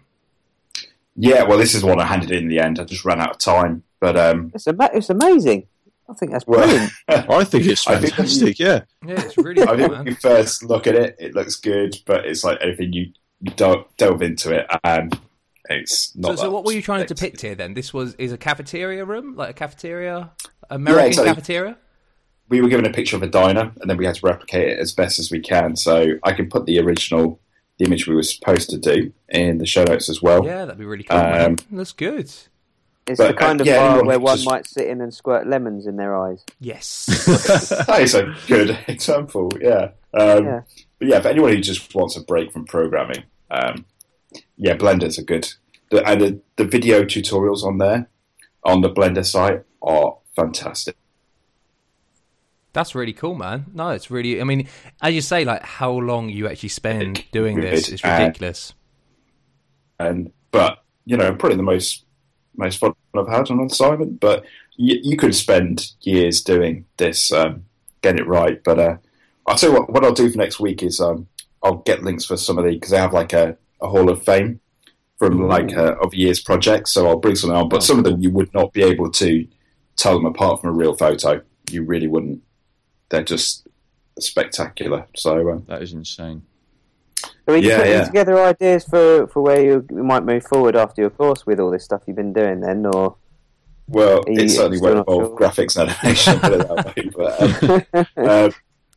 [1.16, 2.78] yeah, well, this is what I handed in, in the end.
[2.78, 5.66] I just ran out of time, but um, It's ama- it's amazing.
[6.08, 6.92] I think that's well, brilliant.
[7.08, 8.58] I think it's I think- fantastic.
[8.58, 8.80] yeah.
[9.06, 11.96] Yeah, it's really I cool, think when you first look at it, it looks good,
[12.06, 13.12] but it's like anything you
[13.56, 15.18] don't delve into it, and
[15.70, 16.36] it's not.
[16.38, 17.74] So, so what were you trying to depict here then?
[17.74, 20.30] This was is a cafeteria room, like a cafeteria,
[20.68, 21.28] American exactly.
[21.34, 21.78] cafeteria.
[22.48, 24.78] We were given a picture of a diner, and then we had to replicate it
[24.78, 25.76] as best as we can.
[25.76, 27.40] So I can put the original,
[27.78, 30.44] the image we were supposed to do, in the show notes as well.
[30.44, 31.16] Yeah, that'd be really cool.
[31.16, 31.50] man.
[31.50, 32.24] Um, Looks good.
[33.06, 35.12] It's But, the kind uh, of yeah, bar where one just- might sit in and
[35.14, 36.44] squirt lemons in their eyes.
[36.60, 37.06] Yes.
[37.86, 39.50] that is a good example.
[39.60, 39.90] Yeah.
[40.12, 40.60] Um, Yeah.
[40.98, 43.86] But yeah, for anyone who just wants a break from programming, um,
[44.58, 45.48] yeah, Blender's a good.
[45.90, 48.08] The, and the, the video tutorials on there,
[48.64, 50.96] on the Blender site, are fantastic.
[52.72, 53.66] That's really cool, man.
[53.74, 54.40] No, it's really.
[54.40, 54.68] I mean,
[55.02, 58.74] as you say, like how long you actually spend doing this is, ridiculous.
[59.98, 62.04] And but you know, probably the most
[62.56, 64.20] most fun I've had on an assignment.
[64.20, 64.44] But
[64.76, 67.64] you, you could spend years doing this, um,
[68.02, 68.62] getting it right.
[68.62, 68.96] But uh,
[69.46, 69.90] I'll tell you what.
[69.90, 71.26] What I'll do for next week is um,
[71.64, 74.22] I'll get links for some of the because they have like a, a Hall of
[74.22, 74.60] Fame
[75.20, 76.92] from like uh, of years projects.
[76.92, 77.68] So I'll bring some on.
[77.68, 79.46] But some of them you would not be able to
[79.96, 81.42] tell them apart from a real photo.
[81.70, 82.42] You really wouldn't.
[83.10, 83.68] They're just
[84.18, 85.06] spectacular.
[85.14, 86.40] So um, That is insane.
[87.22, 88.04] So are you Yeah, putting yeah.
[88.04, 91.84] together ideas for, for where you might move forward after your course with all this
[91.84, 93.16] stuff you've been doing then, or
[93.88, 95.38] well, you it certainly still won't not involve sure?
[95.38, 97.82] graphics and animation, put it that way.
[97.92, 98.50] But, um, uh,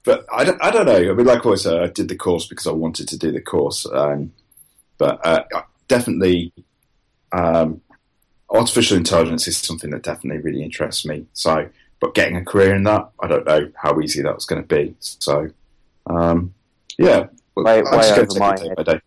[0.05, 1.11] but I don't, I don't know.
[1.11, 3.31] I mean, like I always said, I did the course because I wanted to do
[3.33, 3.85] the course.
[3.91, 4.31] Um,
[4.97, 5.43] but uh,
[5.87, 6.53] definitely,
[7.31, 7.81] um,
[8.49, 11.25] artificial intelligence is something that definitely really interests me.
[11.33, 11.69] So,
[11.99, 14.95] but getting a career in that, I don't know how easy that's going to be.
[14.99, 15.49] So,
[16.07, 16.53] um,
[16.97, 19.01] yeah, well, Way- I'm way just gonna over take my it day by day.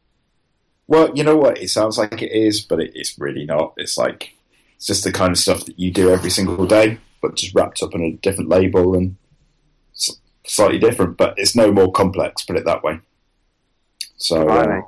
[0.88, 1.58] Well, you know what?
[1.58, 3.74] It sounds like it is, but it, it's really not.
[3.76, 4.34] It's like
[4.76, 7.82] it's just the kind of stuff that you do every single day, but just wrapped
[7.82, 9.16] up in a different label and
[10.44, 11.16] slightly different.
[11.16, 12.44] But it's no more complex.
[12.44, 13.00] Put it that way.
[14.16, 14.82] So, uh.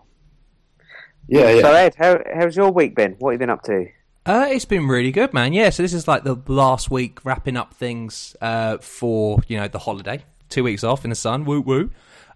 [1.28, 1.62] Yeah, yeah.
[1.62, 3.12] So Ed, how, how's your week been?
[3.18, 3.86] What have you been up to?
[4.26, 5.52] Uh, it's been really good, man.
[5.52, 9.68] Yeah, so this is like the last week wrapping up things uh, for you know
[9.68, 10.22] the holiday.
[10.48, 11.90] Two weeks off in the sun, woo woo.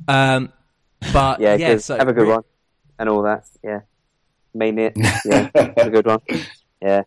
[0.09, 0.53] Um,
[1.13, 2.45] but Yeah, yeah, so have a good re- one
[2.99, 3.45] and all that.
[3.63, 3.81] Yeah,
[4.55, 4.97] mean it.
[5.25, 6.21] Yeah, have a good one.
[6.81, 7.03] Yeah.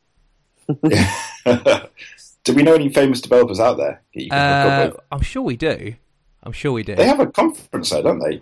[2.43, 4.93] do we know any famous developers out there that you can Uh.
[5.11, 5.95] I'm sure we do.
[6.43, 6.95] I'm sure we do.
[6.95, 8.41] They have a conference there, don't they?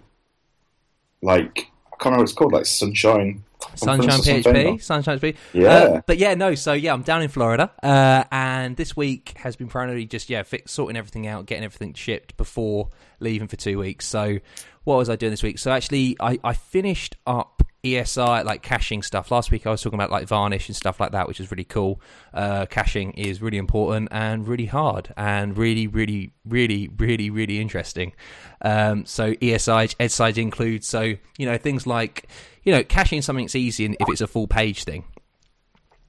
[1.21, 1.72] Like I
[2.03, 3.43] can't remember what it's called, like Sunshine.
[3.75, 5.35] Sunshine Conference or something, PHP, Sunshine PHP.
[5.53, 5.69] Yeah.
[5.69, 6.53] Uh, but yeah, no.
[6.53, 10.43] So yeah, I'm down in Florida, uh, and this week has been primarily just yeah,
[10.43, 12.89] fix, sorting everything out, getting everything shipped before
[13.19, 14.05] leaving for two weeks.
[14.05, 14.39] So
[14.83, 15.59] what was I doing this week?
[15.59, 19.29] So actually, I, I finished up ESI like caching stuff.
[19.29, 21.65] Last week I was talking about like varnish and stuff like that, which is really
[21.65, 22.01] cool.
[22.33, 28.13] Uh, caching is really important and really hard and really, really, really, really, really interesting.
[28.61, 31.01] Um, so ESI, Edge Side includes so
[31.37, 32.27] you know things like
[32.63, 35.03] you know caching something's easy if it's a full page thing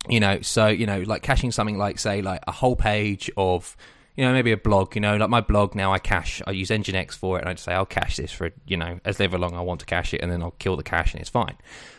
[0.08, 3.76] you know so you know like caching something like say like a whole page of
[4.16, 6.70] you know maybe a blog you know like my blog now i cache i use
[6.70, 9.38] nginx for it and i just say i'll cache this for you know as ever
[9.38, 11.56] long i want to cache it and then i'll kill the cache and it's fine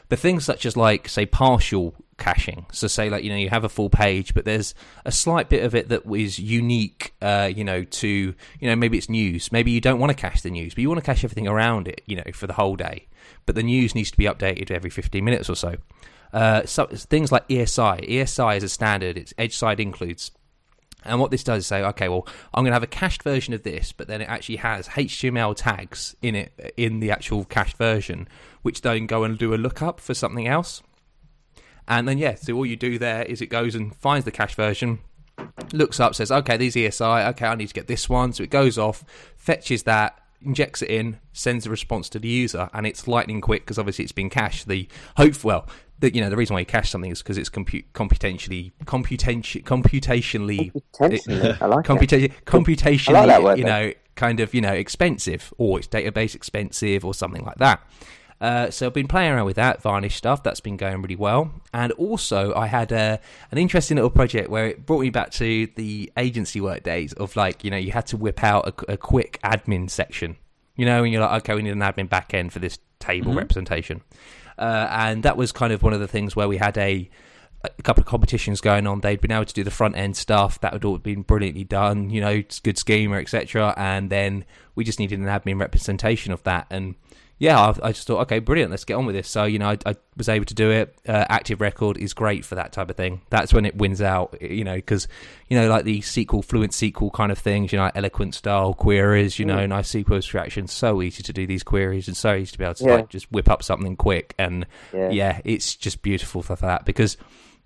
[0.08, 3.66] but things such as like say partial caching so say like you know you have
[3.66, 4.74] a full page but there's
[5.04, 8.98] a slight bit of it that is unique uh you know to you know maybe
[8.98, 11.24] it's news maybe you don't want to cache the news but you want to cache
[11.26, 13.06] everything around it you know for the whole day
[13.46, 15.76] but the news needs to be updated every 15 minutes or so
[16.34, 18.10] uh, so things like ESI.
[18.10, 19.18] ESI is a standard.
[19.18, 20.32] It's edge side includes.
[21.06, 23.54] And what this does is say, okay, well, I'm going to have a cached version
[23.54, 27.78] of this, but then it actually has HTML tags in it in the actual cached
[27.78, 28.28] version,
[28.64, 30.82] which then go and do a lookup for something else.
[31.88, 34.56] And then yeah, so all you do there is it goes and finds the cached
[34.56, 35.00] version,
[35.72, 38.34] looks up, says, okay, these ESI, okay, I need to get this one.
[38.34, 39.04] So it goes off,
[39.38, 43.64] fetches that, injects it in, sends a response to the user, and it's lightning quick
[43.64, 44.68] because obviously it's been cached.
[44.68, 45.68] The hope, well,
[46.00, 49.62] the, you know, the reason why you cache something is because it's compute computationally, computation,
[49.64, 52.46] computationally, Potentially, I like it.
[52.46, 53.70] computationally, like word, you though.
[53.88, 57.82] know, kind of, you know, expensive, or it's database expensive, or something like that.
[58.42, 60.44] Uh, so I've been playing around with that varnish stuff.
[60.44, 61.52] That's been going really well.
[61.74, 63.18] And also, I had uh,
[63.52, 67.36] an interesting little project where it brought me back to the agency work days of
[67.36, 70.38] like, you know, you had to whip out a, a quick admin section.
[70.76, 73.34] You know, and you're like, okay, we need an admin back end for this table
[73.34, 74.02] representation.
[74.58, 77.10] Uh, and that was kind of one of the things where we had a
[77.78, 79.02] a couple of competitions going on.
[79.02, 82.10] They'd been able to do the front end stuff that had all been brilliantly done,
[82.10, 83.74] you know, good schema, etc.
[83.78, 84.46] And then
[84.76, 86.68] we just needed an admin representation of that.
[86.70, 86.96] And
[87.38, 89.28] yeah, I, I just thought, okay, brilliant, let's get on with this.
[89.28, 90.96] So you know, I, I was able to do it.
[91.08, 93.22] Uh, Active Record is great for that type of thing.
[93.30, 95.08] That's when it wins out, you know, because
[95.50, 98.74] you know, like the SQL, fluent SQL kind of things, you know, like eloquent style
[98.74, 100.68] queries, you know, nice SQL extraction.
[100.68, 102.96] So easy to do these queries and so easy to be able to Yeah.
[102.96, 104.34] like just whip up something quick.
[104.40, 105.10] And Yeah.
[105.10, 107.18] yeah, it's just beautiful for that because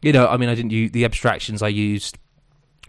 [0.02, 2.18] you know, I mean, I didn't use the abstractions I used.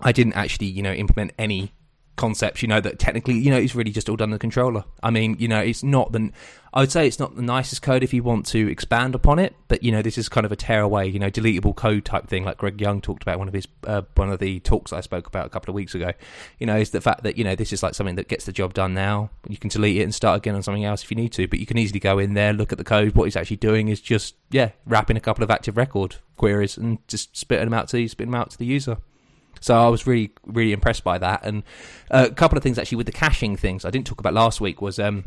[0.00, 1.72] I didn't actually, you know, implement any
[2.16, 2.62] concepts.
[2.62, 4.84] You know that technically, you know, it's really just all done in the controller.
[5.02, 6.30] I mean, you know, it's not the.
[6.72, 9.56] I would say it's not the nicest code if you want to expand upon it,
[9.66, 12.44] but you know, this is kind of a tearaway, you know, deletable code type thing,
[12.44, 15.26] like Greg Young talked about one of his uh, one of the talks I spoke
[15.26, 16.12] about a couple of weeks ago.
[16.58, 18.52] You know, is the fact that you know this is like something that gets the
[18.52, 19.30] job done now.
[19.48, 21.58] You can delete it and start again on something else if you need to, but
[21.58, 23.14] you can easily go in there, look at the code.
[23.16, 27.06] What it's actually doing is just yeah, wrapping a couple of active record queries and
[27.08, 28.98] just spitting them out to spitting them out to the user.
[29.60, 31.44] So I was really, really impressed by that.
[31.44, 31.62] And
[32.10, 34.60] uh, a couple of things actually with the caching things I didn't talk about last
[34.60, 35.24] week was um,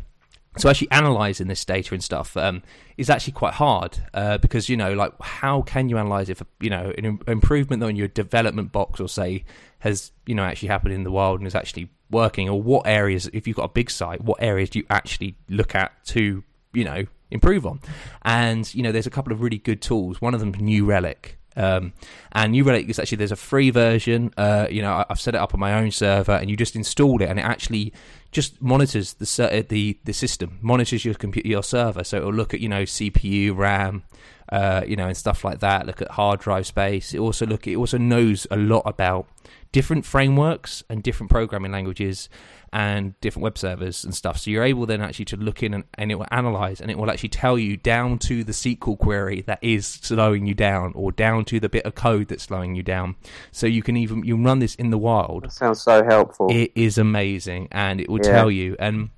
[0.56, 2.62] so actually analyzing this data and stuff um,
[2.96, 6.70] is actually quite hard uh, because you know like how can you analyze if you
[6.70, 9.44] know an im- improvement on your development box or say
[9.80, 13.28] has you know actually happened in the wild and is actually working or what areas
[13.32, 16.84] if you've got a big site what areas do you actually look at to you
[16.84, 17.80] know improve on
[18.22, 21.36] and you know there's a couple of really good tools one of them new relic
[21.56, 21.92] um,
[22.32, 24.32] and New Relic is actually there's a free version.
[24.36, 26.76] Uh, you know, I- I've set it up on my own server, and you just
[26.76, 27.92] install it, and it actually
[28.32, 32.04] just monitors the uh, the the system, monitors your computer, your server.
[32.04, 34.02] So it'll look at you know CPU, RAM,
[34.50, 35.86] uh, you know, and stuff like that.
[35.86, 37.14] Look at hard drive space.
[37.14, 37.66] It also look.
[37.66, 39.26] It also knows a lot about
[39.74, 42.28] different frameworks and different programming languages
[42.72, 44.38] and different web servers and stuff.
[44.38, 46.96] So you're able then actually to look in and, and, it will analyze and it
[46.96, 51.10] will actually tell you down to the SQL query that is slowing you down or
[51.10, 53.16] down to the bit of code that's slowing you down.
[53.50, 55.42] So you can even you run this in the wild.
[55.42, 56.46] That sounds so helpful.
[56.52, 58.30] It is amazing and it will Yeah.
[58.30, 59.10] tell you and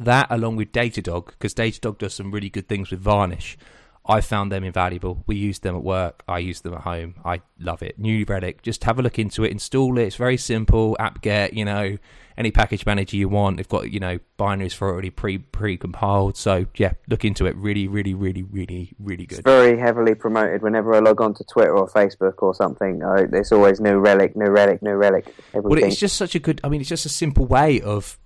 [0.00, 3.56] that along with Datadog because Datadog does some really good things with Varnish.
[4.06, 5.24] I found them invaluable.
[5.26, 6.22] We use them at work.
[6.28, 7.14] I use them at home.
[7.24, 7.98] I love it.
[7.98, 8.62] New Relic.
[8.62, 9.50] Just have a look into it.
[9.50, 10.04] Install it.
[10.04, 10.94] It's very simple.
[10.98, 11.54] apt-get.
[11.54, 11.96] You know,
[12.36, 13.56] any package manager you want.
[13.56, 16.36] They've got you know binaries for already pre pre compiled.
[16.36, 17.56] So yeah, look into it.
[17.56, 19.44] Really, really, really, really, really It's good.
[19.44, 23.02] very heavily promoted whenever I log on to Twitter or Facebook or something.
[23.02, 25.26] I, it's always new relic, new relic, new relic.
[25.54, 25.62] Everything.
[25.62, 26.60] Well, it's just such a good.
[26.62, 28.18] I mean, it's just a simple way of,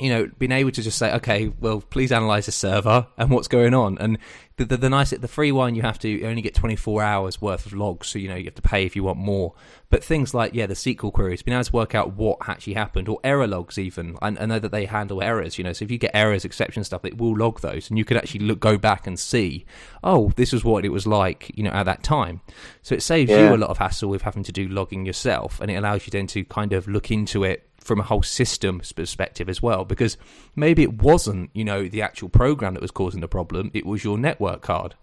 [0.00, 3.46] you know, being able to just say, okay, well, please analyze the server and what's
[3.46, 3.96] going on.
[3.98, 4.18] And
[4.56, 7.02] the the, the nice, the free one, you have to you only get twenty four
[7.02, 9.54] hours worth of logs, so you know you have to pay if you want more.
[9.90, 13.08] But things like yeah, the SQL queries, being able to work out what actually happened,
[13.08, 14.16] or error logs even.
[14.20, 15.58] I, I know that they handle errors.
[15.58, 18.04] You know, so if you get errors, exception stuff, it will log those, and you
[18.04, 19.64] could actually look go back and see,
[20.02, 22.40] oh, this is what it was like, you know, at that time.
[22.82, 23.48] So it saves Yeah.
[23.50, 26.10] you a lot of hassle with having to do logging yourself, and it allows you
[26.10, 29.84] then to kind of look into it from a whole system perspective as well.
[29.84, 30.16] Because
[30.56, 34.02] maybe it wasn't, you know, the actual program that was causing the problem; it was
[34.02, 34.94] your network card.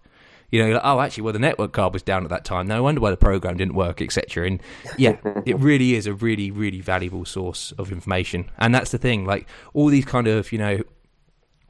[0.50, 2.66] You know, like, oh, actually, well, the network card was down at that time.
[2.66, 4.46] No wonder why the program didn't work, etc.
[4.46, 4.62] And
[4.98, 5.16] yeah,
[5.46, 8.50] it really is a really, really valuable source of information.
[8.58, 10.82] And that's the thing, like all these kind of, you know,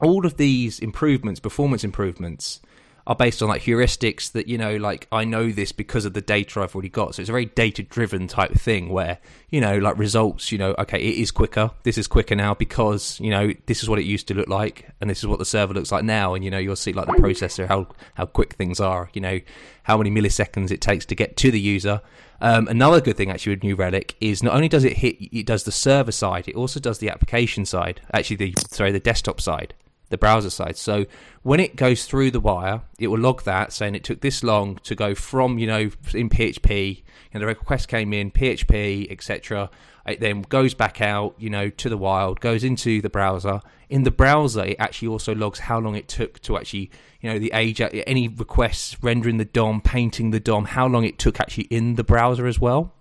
[0.01, 2.59] all of these improvements, performance improvements,
[3.05, 6.21] are based on like heuristics that you know, like I know this because of the
[6.21, 7.15] data I've already got.
[7.15, 9.17] So it's a very data driven type of thing where
[9.49, 10.51] you know, like results.
[10.51, 11.71] You know, okay, it is quicker.
[11.83, 14.89] This is quicker now because you know this is what it used to look like,
[15.01, 16.33] and this is what the server looks like now.
[16.33, 19.09] And you know, you'll see like the processor how how quick things are.
[19.13, 19.39] You know,
[19.83, 22.01] how many milliseconds it takes to get to the user.
[22.39, 25.45] Um, another good thing actually with New Relic is not only does it hit, it
[25.45, 28.01] does the server side, it also does the application side.
[28.13, 29.73] Actually, the sorry, the desktop side
[30.13, 30.77] the browser side.
[30.77, 31.05] So
[31.41, 34.77] when it goes through the wire, it will log that, saying it took this long
[34.83, 39.69] to go from, you know, in PHP, and the request came in, PHP, etc.
[40.05, 43.59] It then goes back out, you know, to the wild, goes into the browser.
[43.89, 47.39] In the browser, it actually also logs how long it took to actually, you know,
[47.39, 51.65] the age, any requests, rendering the DOM, painting the DOM, how long it took actually
[51.65, 52.93] in the browser as well.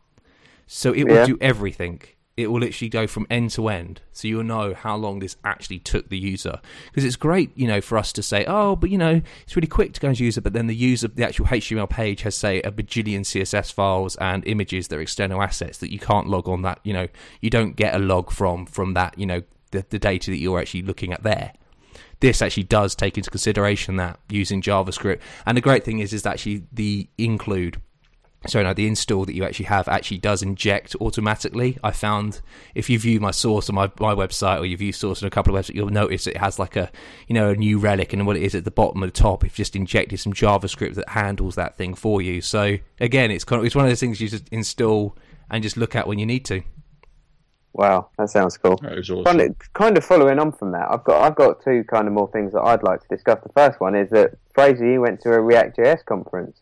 [0.67, 2.03] So it will do everything.
[2.37, 5.79] It will literally go from end to end, so you'll know how long this actually
[5.79, 6.61] took the user.
[6.87, 9.69] Because it's great, you know, for us to say, "Oh, but you know, it's really
[9.69, 12.63] quick to go and user," but then the user, the actual HTML page has say
[12.63, 16.63] a bajillion CSS files and images that are external assets that you can't log on.
[16.63, 17.09] That you know,
[17.41, 19.43] you don't get a log from from that, you know,
[19.73, 21.53] the, the data that you're actually looking at there
[22.23, 25.19] this actually does take into consideration that using JavaScript.
[25.45, 27.83] And the great thing is, is actually the include,
[28.47, 31.79] sorry, no, the install that you actually have actually does inject automatically.
[31.83, 32.41] I found
[32.75, 35.31] if you view my source on my, my website or you view source on a
[35.31, 36.91] couple of websites, you'll notice it has like a,
[37.29, 39.45] you know, a new relic and what it is at the bottom of the top.
[39.45, 42.41] It's just injected some JavaScript that handles that thing for you.
[42.41, 45.17] So again, it's kind of, it's one of those things you just install
[45.51, 46.63] and just look at when you need to.
[47.75, 48.77] wow, that sounds cool.
[48.79, 49.25] That awesome.
[49.25, 52.15] Kind of, kind of following on from that, I've got I've got two kind of
[52.15, 53.39] more things that I'd like to discuss.
[53.43, 56.61] The first one is that Fraser, you went to a React.js conference.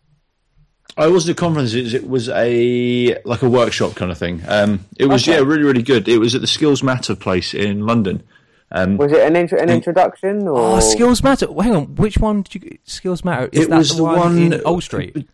[0.97, 1.73] Oh, it wasn't a conference.
[1.75, 4.43] It was, it was a like a workshop kind of thing.
[4.49, 5.39] Um, it was Okay.
[5.39, 6.09] yeah, really really good.
[6.09, 8.23] It was at the Skills Matter place in London.
[8.73, 11.47] Um, Was it an intro, an introduction or Oh, skills matter.
[11.61, 12.79] Hang on, which one did you?
[12.85, 13.49] Skills matter.
[13.51, 15.27] Is It that was the the one, one- in Old Street?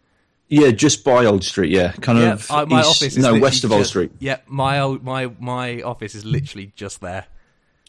[0.49, 1.71] yeah, just by Old Street.
[1.71, 4.13] Yeah, kind Yeah, of I, my east- office is no west of Old just- Street.
[4.21, 7.27] Yeah, my old, my my office is literally just there.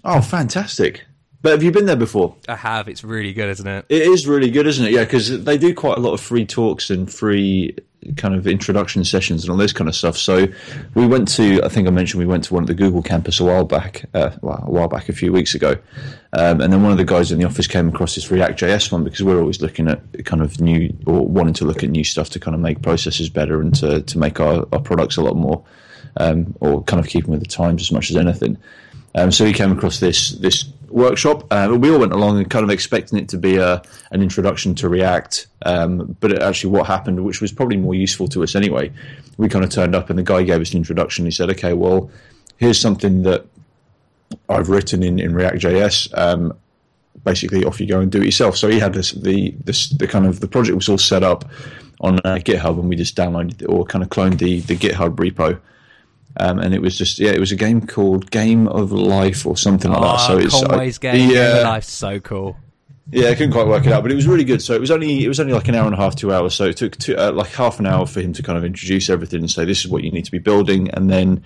[0.04, 1.06] Oh, fantastic!
[1.42, 2.36] But have you been there before?
[2.48, 2.88] I have.
[2.88, 3.86] It's really good, isn't it?
[3.90, 4.92] It is really good, isn't it?
[4.92, 7.76] Yeah, because they do quite a lot of free talks and free
[8.16, 10.18] kind of introduction sessions and all this kind of stuff.
[10.18, 10.48] So
[10.94, 13.40] we went to, I think I mentioned we went to one at the Google campus
[13.40, 15.76] a while back, uh, well, a while back, a few weeks ago.
[16.34, 19.04] Um, and then one of the guys in the office came across this React.js one
[19.04, 22.30] because we're always looking at kind of new or wanting to look at new stuff
[22.32, 25.36] to kind of make processes better and to, to make our, our products a lot
[25.36, 25.64] more
[26.18, 28.58] um, or kind of keeping with the times as much as anything.
[29.16, 31.46] Um, so he came across this this workshop.
[31.52, 34.76] Uh, we all went along and kind of expecting it to be a, an introduction
[34.76, 38.56] to React, um, but it actually what happened, which was probably more useful to us
[38.56, 38.92] anyway,
[39.38, 41.26] we kind of turned up and the guy gave us an introduction.
[41.26, 42.10] He said, "Okay, well,
[42.58, 43.46] here's something that
[44.50, 46.54] I've written in in React.js." Um,
[47.24, 48.58] basically, off you go and do it yourself.
[48.58, 51.50] So he had this the this the kind of the project was all set up
[52.02, 55.60] on uh, GitHub, and we just downloaded or kind of cloned the the GitHub repo
[56.40, 59.58] Um, and it was just yeah, it was a game called Game of Life or
[59.58, 60.18] something like that.
[60.28, 62.58] So Oh, it's Conway's I- game, yeah, Game of Life's so cool.
[63.12, 64.62] yeah, I couldn't quite work it out, but it was really good.
[64.62, 66.54] So it was only it was only like an hour and a half, two hours.
[66.54, 69.10] So it took two, uh, like half an hour for him to kind of introduce
[69.10, 71.44] everything and say this is what you need to be building, and then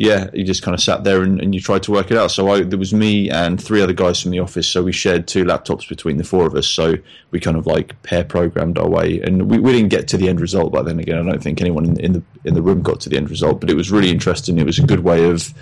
[0.00, 2.30] yeah, you just kind of sat there and, and you tried to work it out.
[2.30, 4.66] So I, there was me and three other guys from the office.
[4.66, 6.66] So we shared two laptops between the four of us.
[6.66, 6.94] So
[7.32, 10.30] we kind of like pair programmed our way, and we, we didn't get to the
[10.30, 10.72] end result.
[10.72, 13.10] But then again, I don't think anyone in, in the in the room got to
[13.10, 13.60] the end result.
[13.60, 14.56] But it was really interesting.
[14.56, 15.52] It was a good way of,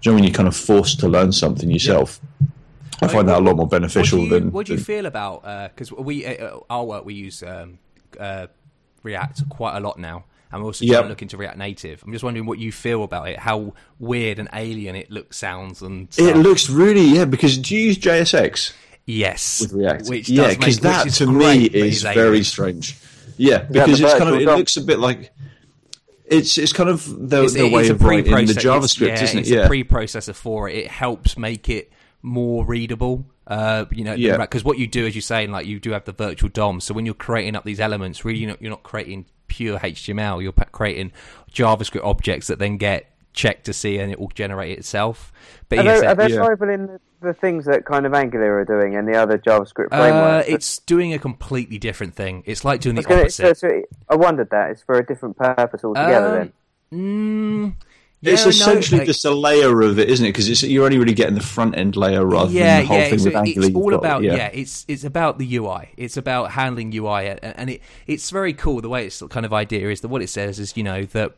[0.00, 2.18] you know, when you're kind of forced to learn something yourself.
[3.02, 4.52] I find that a lot more beneficial what you, than.
[4.52, 5.42] What do you than- feel about?
[5.74, 7.78] Because we uh, our work we use um,
[8.18, 8.46] uh,
[9.02, 10.92] React quite a lot now, and we're also Yep.
[10.92, 12.02] trying to look into React Native.
[12.04, 15.82] I'm just wondering what you feel about it, how weird and alien it looks, sounds,
[15.82, 16.26] and stuff.
[16.28, 17.24] It looks really yeah.
[17.24, 18.72] Because do you use JSX
[19.06, 20.08] yes with React?
[20.08, 22.44] which yeah, because that which to me great, but is very alien.
[22.44, 22.96] strange.
[23.38, 25.32] Yeah, because the it's kind of it looks a bit like
[26.26, 29.38] it's it's kind of the, It's- the it way of writing the JavaScript, yeah, isn't
[29.38, 29.40] it?
[29.42, 30.76] It's Yeah, a preprocessor for it.
[30.76, 31.92] It helps make it
[32.22, 33.26] more readable.
[33.46, 34.36] Uh, you know, Yeah.
[34.38, 36.80] because what you do, as you're saying, like you do have the virtual DOM.
[36.80, 40.42] So when you're creating up these elements, really, you're not, you're not creating pure HTML.
[40.42, 41.12] You're creating
[41.52, 45.30] JavaScript objects that then get checked to see, and it will generate itself.
[45.68, 46.40] But Are yes, they, are they yeah.
[46.40, 50.42] rivaling the, the things that kind of Angular are doing and the other JavaScript uh,
[50.46, 52.42] it's doing a completely different thing.
[52.46, 53.58] It's like doing the gonna- opposite.
[53.58, 56.26] so- so I wondered that it's for a different purpose altogether.
[56.28, 56.52] Um, then
[56.92, 57.74] Mm,
[58.22, 60.30] it's yeah, no, essentially like- just a layer of it, isn't it?
[60.30, 63.04] Because you're only really getting the front end layer rather yeah, than the whole yeah,
[63.04, 63.66] thing it's, with Angular.
[63.68, 63.96] it's all got.
[63.96, 64.34] about yeah.
[64.34, 64.50] yeah.
[64.52, 65.90] it's it's about the UI.
[65.96, 68.80] It's about handling UI, and, and it it's very cool.
[68.80, 71.36] The way it's kind of idea is that what it says is you know that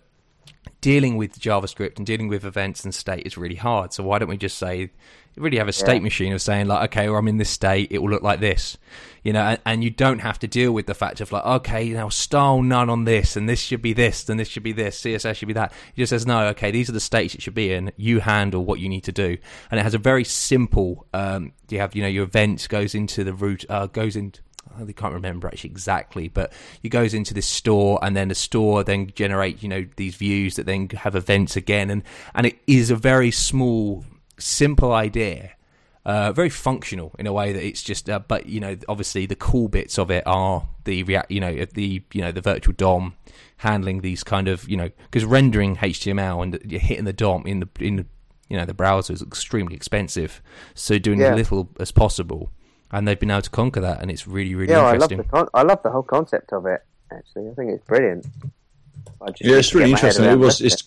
[0.81, 3.95] dealing with JavaScript and dealing with events and state is really hard.
[3.95, 4.91] So why don't we just say
[5.37, 7.99] really have a state machine of saying like, okay, well, I'm in this state, it
[7.99, 8.77] will look like this,
[9.25, 11.89] you know, and, and you don't have to deal with the fact of like, okay,
[11.89, 15.03] now style none on this, and this should be this, and this should be this,
[15.03, 15.73] CSS should be that.
[15.97, 17.91] It just says no, okay, these are the states it should be in.
[17.97, 19.37] You handle what you need to do,
[19.71, 21.07] and it has a very simple.
[21.13, 24.41] Um, you have you know your events goes into the root, uh, goes into
[24.77, 26.53] I can't remember actually exactly, but
[26.83, 30.57] it goes into this store, and then the store then generate you know these views
[30.57, 32.03] that then have events again, and
[32.35, 34.05] and it is a very small,
[34.39, 35.53] simple idea,
[36.05, 38.09] uh, very functional in a way that it's just.
[38.11, 41.65] Uh, but you know, obviously the cool bits of it are the react, you know,
[41.75, 43.15] the you know the virtual DOM
[43.59, 47.61] handling these kind of you know because rendering HTML and you're hitting the DOM in
[47.61, 48.07] the in the
[48.49, 50.43] you know the browser is extremely expensive,
[50.75, 51.29] so doing Yeah.
[51.33, 52.51] as little as possible
[52.93, 55.19] and they've been able to conquer that, and it's really, really yeah, I love interesting.
[55.19, 56.81] the con- I love the whole concept of it.
[57.11, 58.27] Actually, I think it's brilliant.
[59.21, 60.25] I just Yeah, it's really get my head interesting.
[60.25, 60.61] It around was.
[60.61, 60.67] it.
[60.67, 60.83] It's,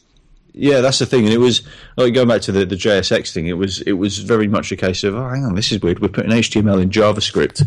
[0.57, 1.61] yeah, that's the thing, and it was
[1.95, 3.47] like going back to the, the JSX thing.
[3.47, 5.99] It was it was very much a case of oh, hang on, this is weird.
[5.99, 7.63] We're putting HTML in JavaScript.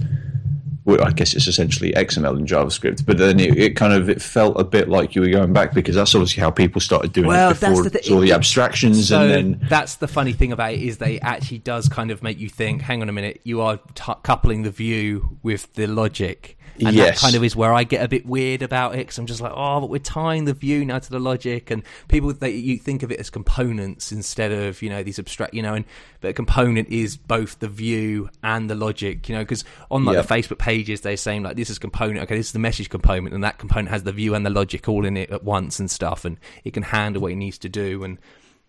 [0.87, 4.21] Well, I guess it's essentially XML in JavaScript, but then it, it kind of it
[4.21, 7.29] felt a bit like you were going back because that's obviously how people started doing
[7.29, 10.09] Well, it that's before the thi- it's all the abstractions So and then that's the
[10.09, 12.81] funny thing about it is they actually does kind of make you think.
[12.83, 17.21] Hang on a minute, you are t- coupling the view with the logic, and Yes.
[17.21, 19.41] that kind of is where I get a bit weird about it because I'm just
[19.41, 22.79] like, oh, but we're tying the view now to the logic, and people they you
[22.79, 25.85] think of it as components instead of you know these abstract, you know, and
[26.21, 30.17] but a component is both the view and the logic, you know, because on like
[30.17, 30.23] Yeah.
[30.23, 33.35] the Facebook pages they're saying like this is component, okay, this is the message component,
[33.35, 35.91] and that component has the view and the logic all in it at once and
[35.91, 38.19] stuff, and it can handle what it needs to do and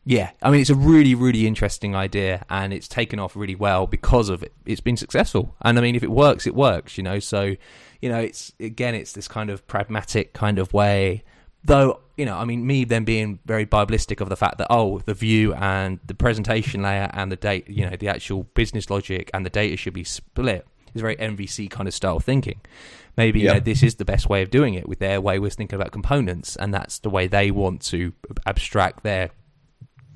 [0.04, 3.86] yeah, I mean it's a really, really interesting idea, and it's taken off really well
[3.86, 4.52] because of it.
[4.66, 7.20] It's been successful, and I mean if it works, it works, you know.
[7.20, 7.54] So,
[8.02, 11.24] you know, it's again, it's this kind of pragmatic kind of way.
[11.64, 15.00] Though, you know, I mean, me then being very biblistic of the fact that oh,
[15.00, 19.30] the view and the presentation layer and the data, you know, the actual business logic
[19.34, 22.60] and the data should be split is very MVC kind of style thinking.
[23.18, 24.88] Maybe you know, this is the best way of doing it.
[24.90, 28.14] With their way, was thinking about components, and that's the way they want to
[28.46, 29.30] abstract their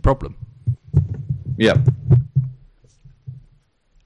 [0.01, 0.37] problem.
[1.57, 1.75] yeah.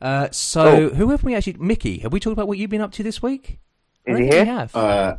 [0.02, 0.90] Uh, so, Oh.
[0.90, 1.54] who have we actually?
[1.60, 3.60] Mickey, have we talked about what you've been up to this week?
[4.08, 4.68] I Is he here?
[4.74, 5.14] Uh,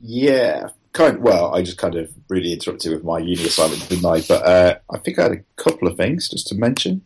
[0.00, 1.18] yeah, kind.
[1.22, 4.20] Well, I just kind of really interrupted with my uni assignment, didn't I?
[4.20, 7.02] But uh, I think I had a couple of things just to mention.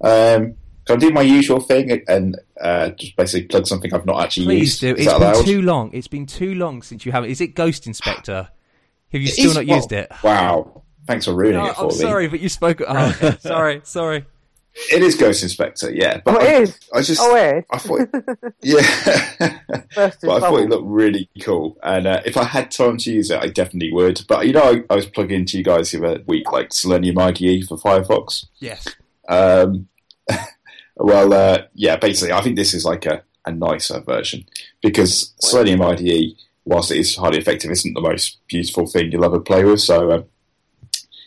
[0.00, 0.54] Um,
[0.84, 4.46] can I do my usual thing and uh, just basically plug something I've not actually
[4.46, 4.80] Please used?
[4.80, 4.94] do.
[4.94, 5.44] Is It's that been allowed?
[5.44, 5.90] too long.
[5.94, 7.30] It's been too long since you haven't.
[7.30, 8.32] Is it Ghost Inspector?
[9.12, 10.12] Have you It still is- not well, used it?
[10.22, 10.82] Wow.
[11.06, 11.94] Thanks for ruining Oh, it for I'm me.
[11.94, 12.80] sorry, but you spoke.
[12.86, 13.36] Oh, okay.
[13.40, 14.26] sorry, sorry.
[14.92, 16.20] It is Ghost Inspector, yeah.
[16.24, 16.78] But Oh, I, it is.
[16.92, 17.64] I just, Oh, Ed.
[17.70, 18.08] I thought,
[18.62, 19.58] yeah.
[19.94, 23.30] But I thought it looked really cool, and uh, if I had time to use
[23.30, 24.20] it, I definitely would.
[24.28, 27.18] But you know, I, I was plugging into you guys the other week, like Selenium
[27.18, 28.46] IDE for Firefox.
[28.58, 28.86] Yes.
[29.28, 29.88] Um,
[30.96, 34.44] well, uh, yeah, basically, I think this is like a, a nicer version
[34.82, 39.40] because Selenium IDE, whilst it is highly effective, isn't the most beautiful thing you'll ever
[39.40, 39.80] play with.
[39.80, 40.24] So, um,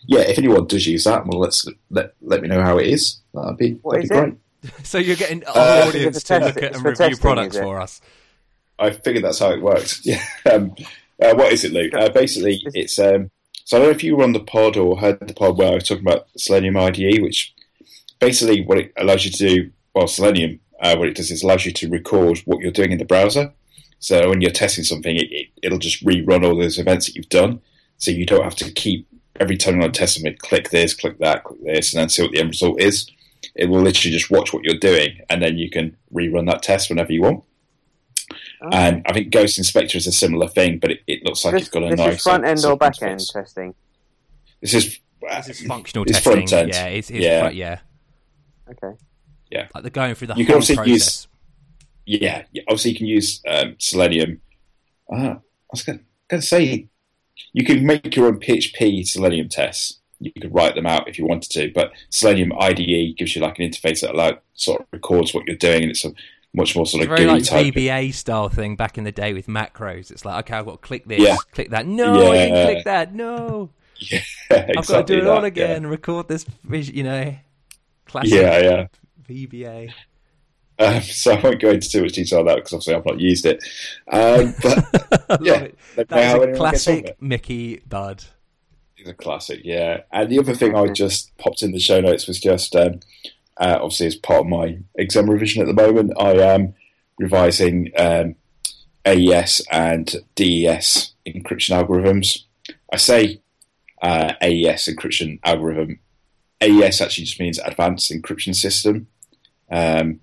[0.09, 3.19] yeah, if anyone does use that, well, let's let let me know how it is.
[3.33, 4.33] That'd be What that'd is be great.
[4.83, 8.01] So you're getting our Uh, audience to look at and review testing, products for us.
[8.79, 9.99] I figured that's how it worked.
[10.03, 10.23] Yeah.
[10.51, 10.73] Um,
[11.21, 11.93] uh, what is it, Luke?
[11.93, 13.29] Uh, basically, it's um,
[13.65, 15.71] so I don't know if you were on the pod or heard the pod where
[15.71, 17.53] I was talking about Selenium IDE, which
[18.19, 19.71] basically what it allows you to do.
[19.93, 22.97] Well, Selenium, uh, what it does is allows you to record what you're doing in
[22.97, 23.53] the browser.
[23.99, 27.27] So when you're testing something, it, it, it'll just rerun all those events that you've
[27.29, 27.59] done.
[27.97, 29.05] So you don't have to keep
[29.39, 32.09] every time you want to test something, click this, click that, click this, and then
[32.09, 33.09] see what the end result is.
[33.55, 36.89] It will literally just watch what you're doing, and then you can rerun that test
[36.89, 37.43] whenever you want.
[38.61, 38.69] Oh.
[38.71, 41.63] And I think Ghost Inspector is a similar thing, but it, it looks like this
[41.63, 43.73] it's got a this nice is front end or of back end testing.
[44.61, 46.33] This is uh, This is functional it's testing.
[46.47, 46.69] front end.
[46.69, 47.39] Yeah, it's, it's Yeah.
[47.41, 47.79] front- yeah.
[48.71, 48.97] Okay.
[49.73, 50.89] Like they're going through the You can whole also process.
[50.91, 51.27] use-
[52.05, 52.61] yeah, yeah.
[52.67, 54.41] Obviously, you can use um, Selenium.
[55.11, 55.39] Ah, I
[55.71, 56.87] was going to say
[57.53, 59.99] you can make your own PHP Selenium tests.
[60.19, 63.57] You could write them out if you wanted to, but Selenium IDE gives you like
[63.59, 66.11] an interface that allows sort of records what you're doing, and it's a
[66.53, 67.73] much more sort of very GUI like type.
[67.73, 70.11] VBA style thing back in the day with macros.
[70.11, 71.37] It's like, okay, I've got to click this, Yeah.
[71.53, 71.85] click that.
[71.87, 72.65] No, I didn't Yeah.
[72.65, 73.13] click that.
[73.15, 73.69] No,
[73.99, 74.19] Yeah,
[74.51, 75.87] I've got to exactly do it that, all again.
[75.87, 77.35] Record this, you know,
[78.05, 78.87] classic Yeah, yeah.
[79.29, 79.93] VBA.
[80.79, 83.19] Um, so I won't go into too much detail on that because obviously I've not
[83.19, 83.63] used it.
[84.11, 85.53] Um, but Yeah.
[85.53, 85.77] love it.
[85.97, 87.21] let me That know a anyone gets on with classic.
[87.21, 88.23] Mickey Budd.
[88.97, 90.01] It's a classic, yeah.
[90.11, 92.99] And the other thing I just popped in the show notes was just um,
[93.57, 96.73] uh, obviously as part of my exam revision at the moment, I am
[97.17, 98.35] revising um,
[99.05, 102.39] AES and DES encryption algorithms.
[102.91, 103.41] I say
[104.01, 105.99] uh, AES encryption algorithm.
[106.61, 109.07] AES actually just means Advanced Encryption System,
[109.71, 110.19] um,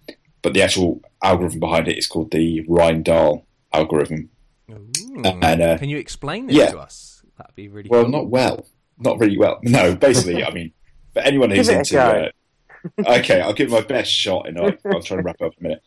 [0.47, 3.43] but the actual algorithm behind it is called the Rijndael
[3.73, 4.31] algorithm.
[4.71, 5.23] Ooh.
[5.25, 6.71] And, uh, Can you explain this yeah.
[6.71, 7.25] to us?
[7.37, 8.13] That'd be really Well, cool.
[8.13, 8.65] not well,
[8.97, 9.59] not really well.
[9.65, 10.71] No, basically, I mean,
[11.13, 12.31] for anyone who's Give it into, uh,
[13.19, 15.69] okay, I'll give my best shot, and I'll, I'll try and wrap up in a
[15.69, 15.83] minute.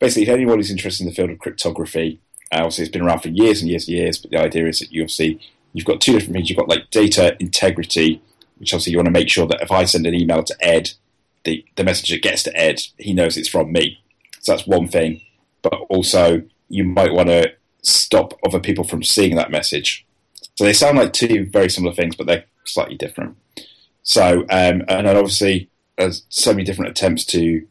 [0.00, 3.20] Basically, if anyone who's interested in the field of cryptography, uh, obviously it's been around
[3.20, 4.18] for years and years and years.
[4.18, 5.38] But the idea is that you obviously
[5.72, 6.50] you've got two different things.
[6.50, 8.20] You've got like data integrity,
[8.58, 10.94] which obviously you want to make sure that if I send an email to Ed,
[11.44, 13.99] the the message that gets to Ed, he knows it's from me.
[14.40, 15.20] So that's one thing.
[15.62, 20.06] But also, you might want to stop other people from seeing that message.
[20.56, 23.36] So they sound like two very similar things, but they're slightly different.
[24.02, 27.66] So, um, and obviously, there's so many different attempts to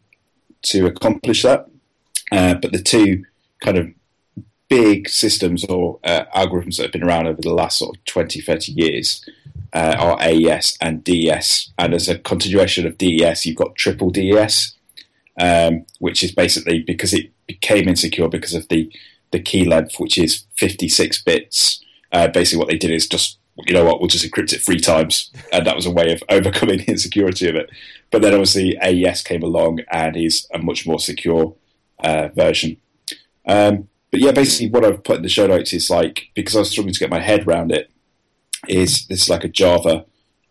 [0.62, 1.68] to accomplish that.
[2.32, 3.26] Uh, but the two
[3.64, 3.90] kind of
[4.70, 8.40] big systems or uh, algorithms that have been around over the last sort of 20,
[8.40, 9.28] 30 years
[9.74, 11.72] uh, are AES and DES.
[11.78, 14.76] And as a continuation of DES, you've got triple DES,
[15.40, 18.92] um, which is basically because it became insecure because of the,
[19.32, 21.84] the key length, which is 56 bits.
[22.12, 24.80] Uh, basically, what they did is just, you know what, we'll just encrypt it three
[24.80, 25.32] times.
[25.52, 27.70] And that was a way of overcoming the insecurity of it.
[28.12, 31.56] But then obviously AES came along and is a much more secure
[32.04, 32.78] uh, version.
[33.46, 36.60] Um, but yeah, basically what I've put in the show notes is like, because I
[36.60, 37.90] was struggling to get my head around it,
[38.68, 40.06] is this is like a Java,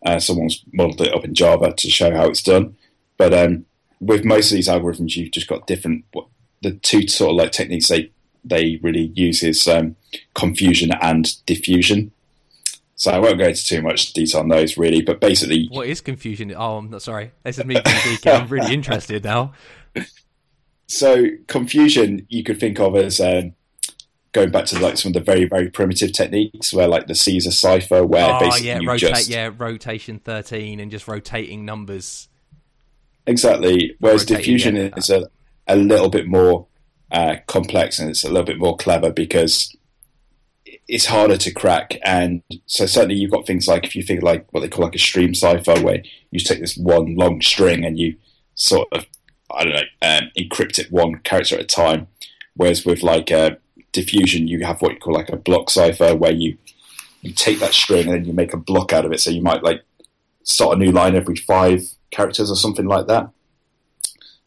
[0.07, 2.77] uh, someone's modeled it up in Java to show how it's done.
[3.17, 3.67] But um,
[4.01, 6.27] with most of these algorithms, you've just got different, what,
[6.63, 8.11] the two sort of like techniques they,
[8.45, 9.97] they really use is um,
[10.35, 12.13] confusion and diffusion.
[12.99, 16.01] So I won't go into too much detail on those really, but basically What is
[16.01, 16.53] confusion?
[16.57, 17.31] Oh, I'm not sorry.
[17.45, 18.19] This is me being.
[18.27, 19.53] I'm really interested now.
[20.89, 23.55] so confusion you could think of as um,
[24.33, 27.53] going back to like some of the very very primitive techniques where like the Caesar
[27.53, 32.29] cipher where oh, basically yeah, rotate, just yeah, rotation 13 and just rotating numbers.
[33.29, 33.97] Exactly.
[34.01, 35.31] Whereas diffusion is a,
[35.67, 36.67] a little bit more
[37.11, 39.75] uh, complex and it's a little bit more clever because
[40.89, 41.99] it's harder to crack.
[42.03, 44.95] And so certainly you've got things like if you think like what they call like
[44.95, 48.17] a stream cipher where you take this one long string and you
[48.55, 49.07] sort of
[49.51, 52.09] I don't know um, encrypt it one character at a time.
[52.55, 53.53] Whereas with like uh,
[53.93, 56.59] diffusion you have what you call like a block cipher where you
[57.23, 59.21] you take that string and then you make a block out of it.
[59.21, 59.83] So you might like
[60.43, 63.31] start a new line every five characters or something like that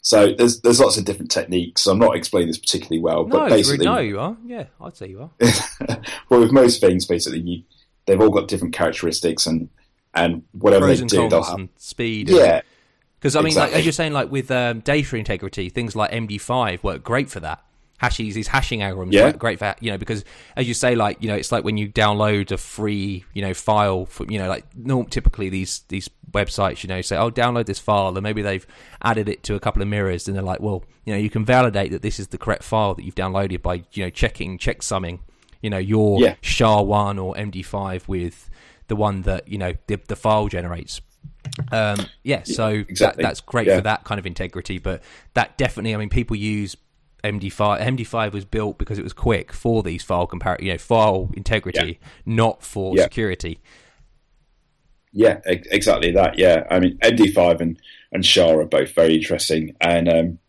[0.03, 3.85] so there's there's lots of different techniques I'm not explaining this particularly well but basically
[3.85, 4.35] no, you are.
[4.45, 5.29] Yeah, I'd say you are.
[6.29, 7.63] well, with most things, basically, you,
[8.07, 9.69] they've all got different characteristics, and
[10.15, 11.69] and whatever Pros they and do, they'll have.
[11.77, 12.29] speed.
[12.29, 12.61] Yeah,
[13.19, 16.81] Because I mean, like, as you're saying, like with um, data integrity, things like MD5
[16.81, 17.63] work great for that.
[17.99, 19.25] Hashes, these hashing algorithms Yeah.
[19.25, 21.77] work great for you know because as you say, like you know, it's like when
[21.77, 26.09] you download a free you know file from you know like norm typically these these
[26.33, 28.65] websites you know say oh download this file and maybe they've
[29.03, 31.43] added it to a couple of mirrors and they're like well you know you can
[31.43, 35.19] validate that this is the correct file that you've downloaded by you know checking checksumming
[35.61, 36.35] You know, your Yeah.
[36.41, 38.49] SHA one or MD5 with
[38.87, 41.01] the one that you know the, the file generates.
[41.71, 43.21] Um, yeah, so exactly.
[43.21, 43.75] that, that's great Yeah.
[43.77, 44.79] for that kind of integrity.
[44.79, 45.03] But
[45.35, 46.75] that definitely, I mean, people use
[47.23, 47.79] MD5.
[47.79, 51.99] MD5 was built because it was quick for these file compar- you know, file integrity,
[52.25, 53.03] not for Yeah.
[53.03, 53.59] security.
[55.13, 56.37] Yeah, ex- exactly that.
[56.37, 57.79] Yeah, I mean MD5 and
[58.13, 60.39] and SHA are both very interesting, and um,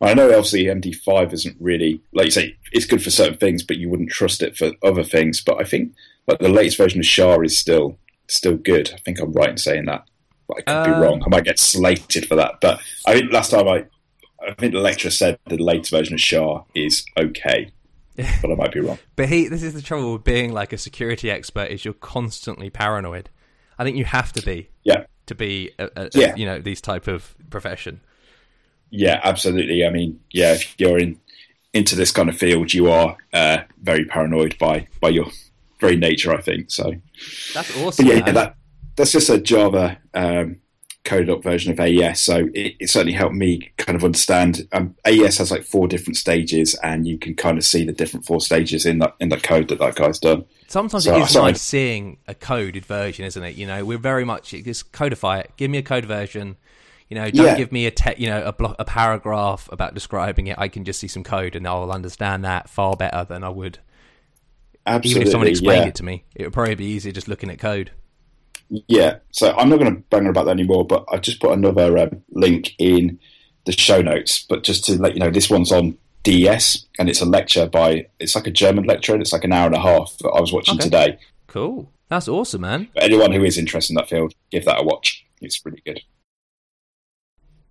[0.00, 3.76] I know obviously MD5 isn't really like you say it's good for certain things, but
[3.78, 5.40] you wouldn't trust it for other things.
[5.40, 5.92] But I think
[6.26, 7.98] like the latest version of SHA is still
[8.28, 8.90] still good.
[8.94, 10.04] I think I'm right in saying that,
[10.46, 11.22] but I could be Uh, wrong.
[11.24, 12.60] I might get slated for that.
[12.60, 13.84] But I think last time I
[14.46, 17.70] I think the lecturer said the latest version of SHA is okay,
[18.16, 18.98] but I might be wrong.
[19.16, 22.70] But he, this is the trouble with being like a security expert: is you're constantly
[22.70, 23.28] paranoid.
[23.80, 25.04] I think you have to be Yeah.
[25.26, 26.36] to be, a, a, Yeah.
[26.36, 28.00] you know, these type of profession.
[28.90, 29.86] Yeah, absolutely.
[29.86, 31.18] I mean, yeah, if you're in
[31.72, 35.26] into this kind of field, you are uh, very paranoid by by your
[35.80, 36.70] very nature, I think.
[36.70, 36.92] So,
[37.54, 38.06] That's but awesome.
[38.06, 38.56] yeah, that
[38.96, 40.56] that's just a Java um,
[41.04, 42.20] coded up version of AES.
[42.20, 44.68] So it, it certainly helped me kind of understand.
[44.72, 48.26] Um, AES has like four different stages, and you can kind of see the different
[48.26, 50.44] four stages in that in the code that that guy's done.
[50.68, 53.56] Sometimes So- it is nice seeing a coded version, isn't it?
[53.56, 55.52] You know, we're very much just codify it.
[55.56, 56.56] Give me a code version.
[57.08, 57.56] You know, don't Yeah.
[57.56, 60.56] give me a te- you know a, blo- a paragraph about describing it.
[60.58, 63.80] I can just see some code and I'll understand that far better than I would
[64.86, 65.88] Absolutely, even if someone explained yeah.
[65.88, 66.24] it to me.
[66.36, 67.90] It would probably be easier just looking at code.
[68.70, 71.52] Yeah, so I'm not going to bang on about that anymore, but I just put
[71.52, 73.18] another um, link in
[73.64, 74.46] the show notes.
[74.48, 78.06] But just to let you know, this one's on DES, and it's a lecture by
[78.20, 80.40] it's like a German lecture, and it's like an hour and a half that I
[80.40, 80.84] was watching Okay.
[80.84, 81.18] today.
[81.48, 81.90] Cool.
[82.08, 82.88] That's awesome, man.
[82.94, 85.24] But anyone who is interested in that field, give that a watch.
[85.40, 86.00] It's really good.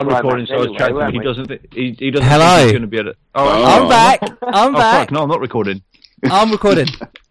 [0.01, 0.95] I'm recording, Matt, so I was anyway, chatting.
[0.95, 1.47] weren't He doesn't.
[1.47, 2.27] Th- he, he doesn't.
[2.27, 2.55] Hello.
[2.55, 3.17] Think he's going to be able to.
[3.35, 3.89] Oh, I'm oh.
[3.89, 4.19] back.
[4.43, 5.11] I'm Oh, fuck!
[5.11, 5.81] No, I'm not recording.
[6.23, 6.87] I'm recording.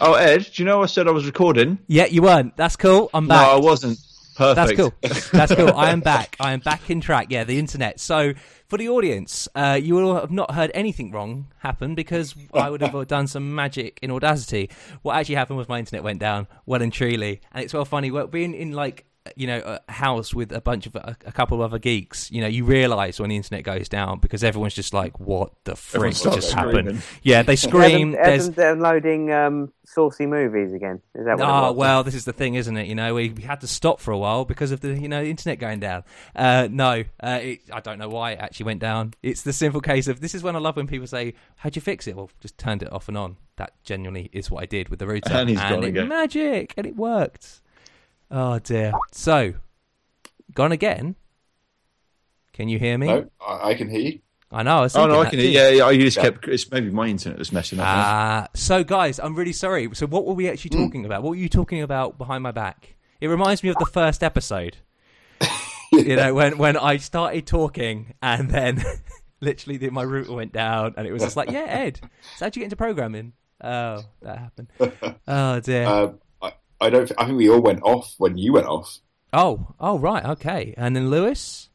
[0.00, 1.78] Oh, Ed, do you know I said I was recording?
[1.86, 2.56] yeah, you weren't.
[2.56, 3.10] That's cool.
[3.12, 3.46] I'm back.
[3.46, 3.52] No.
[3.56, 3.98] I wasn't.
[4.36, 4.56] Perfect.
[4.56, 4.94] That's cool.
[5.38, 5.72] That's cool.
[5.76, 6.36] I am back.
[6.40, 7.26] I am back in track.
[7.30, 8.00] Yeah, the internet.
[8.00, 8.32] So
[8.66, 12.80] for the audience, uh, you will have not heard anything wrong happen because I would
[12.80, 14.70] have done some magic in Audacity.
[15.02, 18.10] What actually happened was my internet went down well and truly, and it's well funny.
[18.10, 19.04] Well, being in like
[19.36, 22.40] you know a house with a bunch of a, a couple of other geeks, you
[22.42, 25.94] know, you realise when the internet goes down because everyone's just like, "What the frick
[25.96, 26.84] Everyone starts just screaming.
[26.84, 28.14] happened?" Yeah, they scream.
[28.14, 31.00] Adam, There's Adam downloading um, saucy movies again.
[31.14, 31.76] Is that what Oh was?
[31.76, 32.86] well, this is the thing, isn't it?
[32.86, 35.22] You know, we, we had to stop for a while because of the you know
[35.22, 36.04] internet going down.
[36.36, 39.14] Uh, no, uh, it, I don't know why it actually went down.
[39.22, 41.82] It's the simple case of this is when I love when people say, "How'd you
[41.82, 43.36] fix it?" Well, just turned it off and on.
[43.56, 46.08] That genuinely is what I did with the router, And he's gone it again.
[46.08, 47.60] magic, and it worked.
[48.36, 48.92] Oh dear.
[49.12, 49.54] So,
[50.54, 51.14] gone again.
[52.52, 53.06] Can you hear me?
[53.06, 54.18] No, I, I can hear you.
[54.50, 54.78] I know.
[54.78, 55.38] I was Oh no, I can.
[55.38, 55.50] hear.
[55.50, 55.86] Yeah, yeah.
[55.86, 56.24] I just Yeah.
[56.24, 56.48] kept.
[56.48, 57.84] It's maybe my internet was messing up.
[57.86, 57.92] now.
[57.94, 59.88] Ah, so guys, I'm really sorry.
[59.94, 60.84] So what were we actually Hmm.
[60.84, 61.22] talking about?
[61.22, 62.96] What were you talking about behind my back?
[63.20, 64.78] It reminds me of the first episode.
[65.92, 68.82] you know, when when I started talking and then
[69.40, 72.00] literally the, my router went down and it was just like, yeah, Ed,
[72.36, 73.32] so how'd you get into programming?
[73.62, 74.68] Oh, that happened.
[75.28, 75.86] Oh dear.
[75.86, 76.18] Um,
[76.80, 77.10] I, don't.
[77.18, 78.98] I think we all went off when you went off.
[79.32, 80.74] oh, oh right, okay.
[80.76, 81.70] And then Lewis.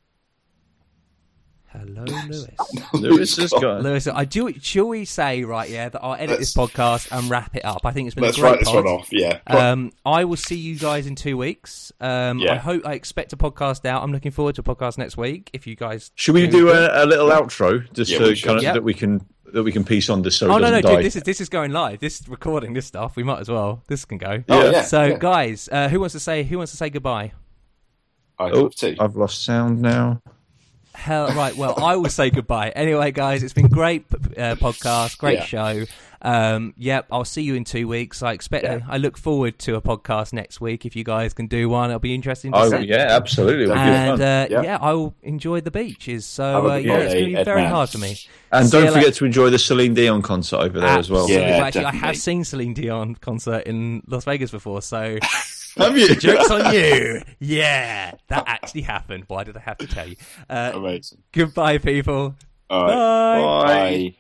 [1.71, 2.47] Hello, Lewis.
[2.93, 3.83] Lewis has gone.
[3.83, 4.51] Lewis, I do.
[4.59, 5.69] Shall we say right?
[5.69, 7.81] Yeah, that I'll edit this Let's- podcast and wrap it up.
[7.85, 8.85] I think it's been Let's a great write this pod.
[8.85, 9.07] one off.
[9.11, 9.39] Yeah.
[9.45, 11.91] Um, I will see you guys in two weeks.
[12.01, 12.53] Um, Yeah.
[12.53, 14.01] I hope I expect a podcast out.
[14.01, 15.51] I'm looking forward to a podcast next week.
[15.53, 18.45] If you guys, Should we do a, a little outro just Yeah, to should.
[18.47, 18.73] kind of Yeah.
[18.73, 20.83] that we can that we can piece on this so oh it no no doesn't
[20.85, 20.95] die?
[20.97, 21.99] dude, this is this is going live.
[21.99, 23.15] This recording this stuff.
[23.15, 23.83] We might as well.
[23.87, 24.43] This can go.
[24.49, 25.17] Oh, yeah, so yeah.
[25.19, 27.31] guys, uh, who wants to say who wants to say goodbye?
[28.39, 28.95] I oh, have to.
[28.99, 30.21] I've lost sound now.
[30.95, 31.55] Hell, right.
[31.55, 32.69] Well, I will say goodbye.
[32.69, 35.45] Anyway, guys, it's been great uh, podcast, great Yeah.
[35.45, 35.83] show.
[36.21, 38.21] Um, yep, I'll see you in two weeks.
[38.21, 38.65] I expect.
[38.65, 38.79] Yeah.
[38.89, 40.85] I look forward to a podcast next week.
[40.85, 42.79] If you guys can do one, it'll be interesting to Oh see.
[42.87, 43.73] yeah, absolutely.
[43.73, 44.61] And uh, yeah.
[44.61, 44.77] Yeah.
[44.81, 46.25] I will enjoy the beaches.
[46.25, 48.17] So uh, yeah, it's going to be very hard for me.
[48.51, 49.11] and see don't forget later.
[49.19, 51.29] to enjoy the Celine Dion concert over there as well.
[51.29, 55.17] Yeah, Well, actually, I have seen Celine Dion concert in Las Vegas before, so
[55.77, 56.13] Have you?
[56.19, 57.21] jokes on you.
[57.39, 59.23] Yeah, that actually happened.
[59.27, 60.17] Why did I have to tell you?
[60.49, 61.19] Uh, Amazing.
[61.31, 62.35] goodbye, people.
[62.69, 63.63] All right.
[63.63, 63.65] Bye.
[63.65, 64.15] Bye.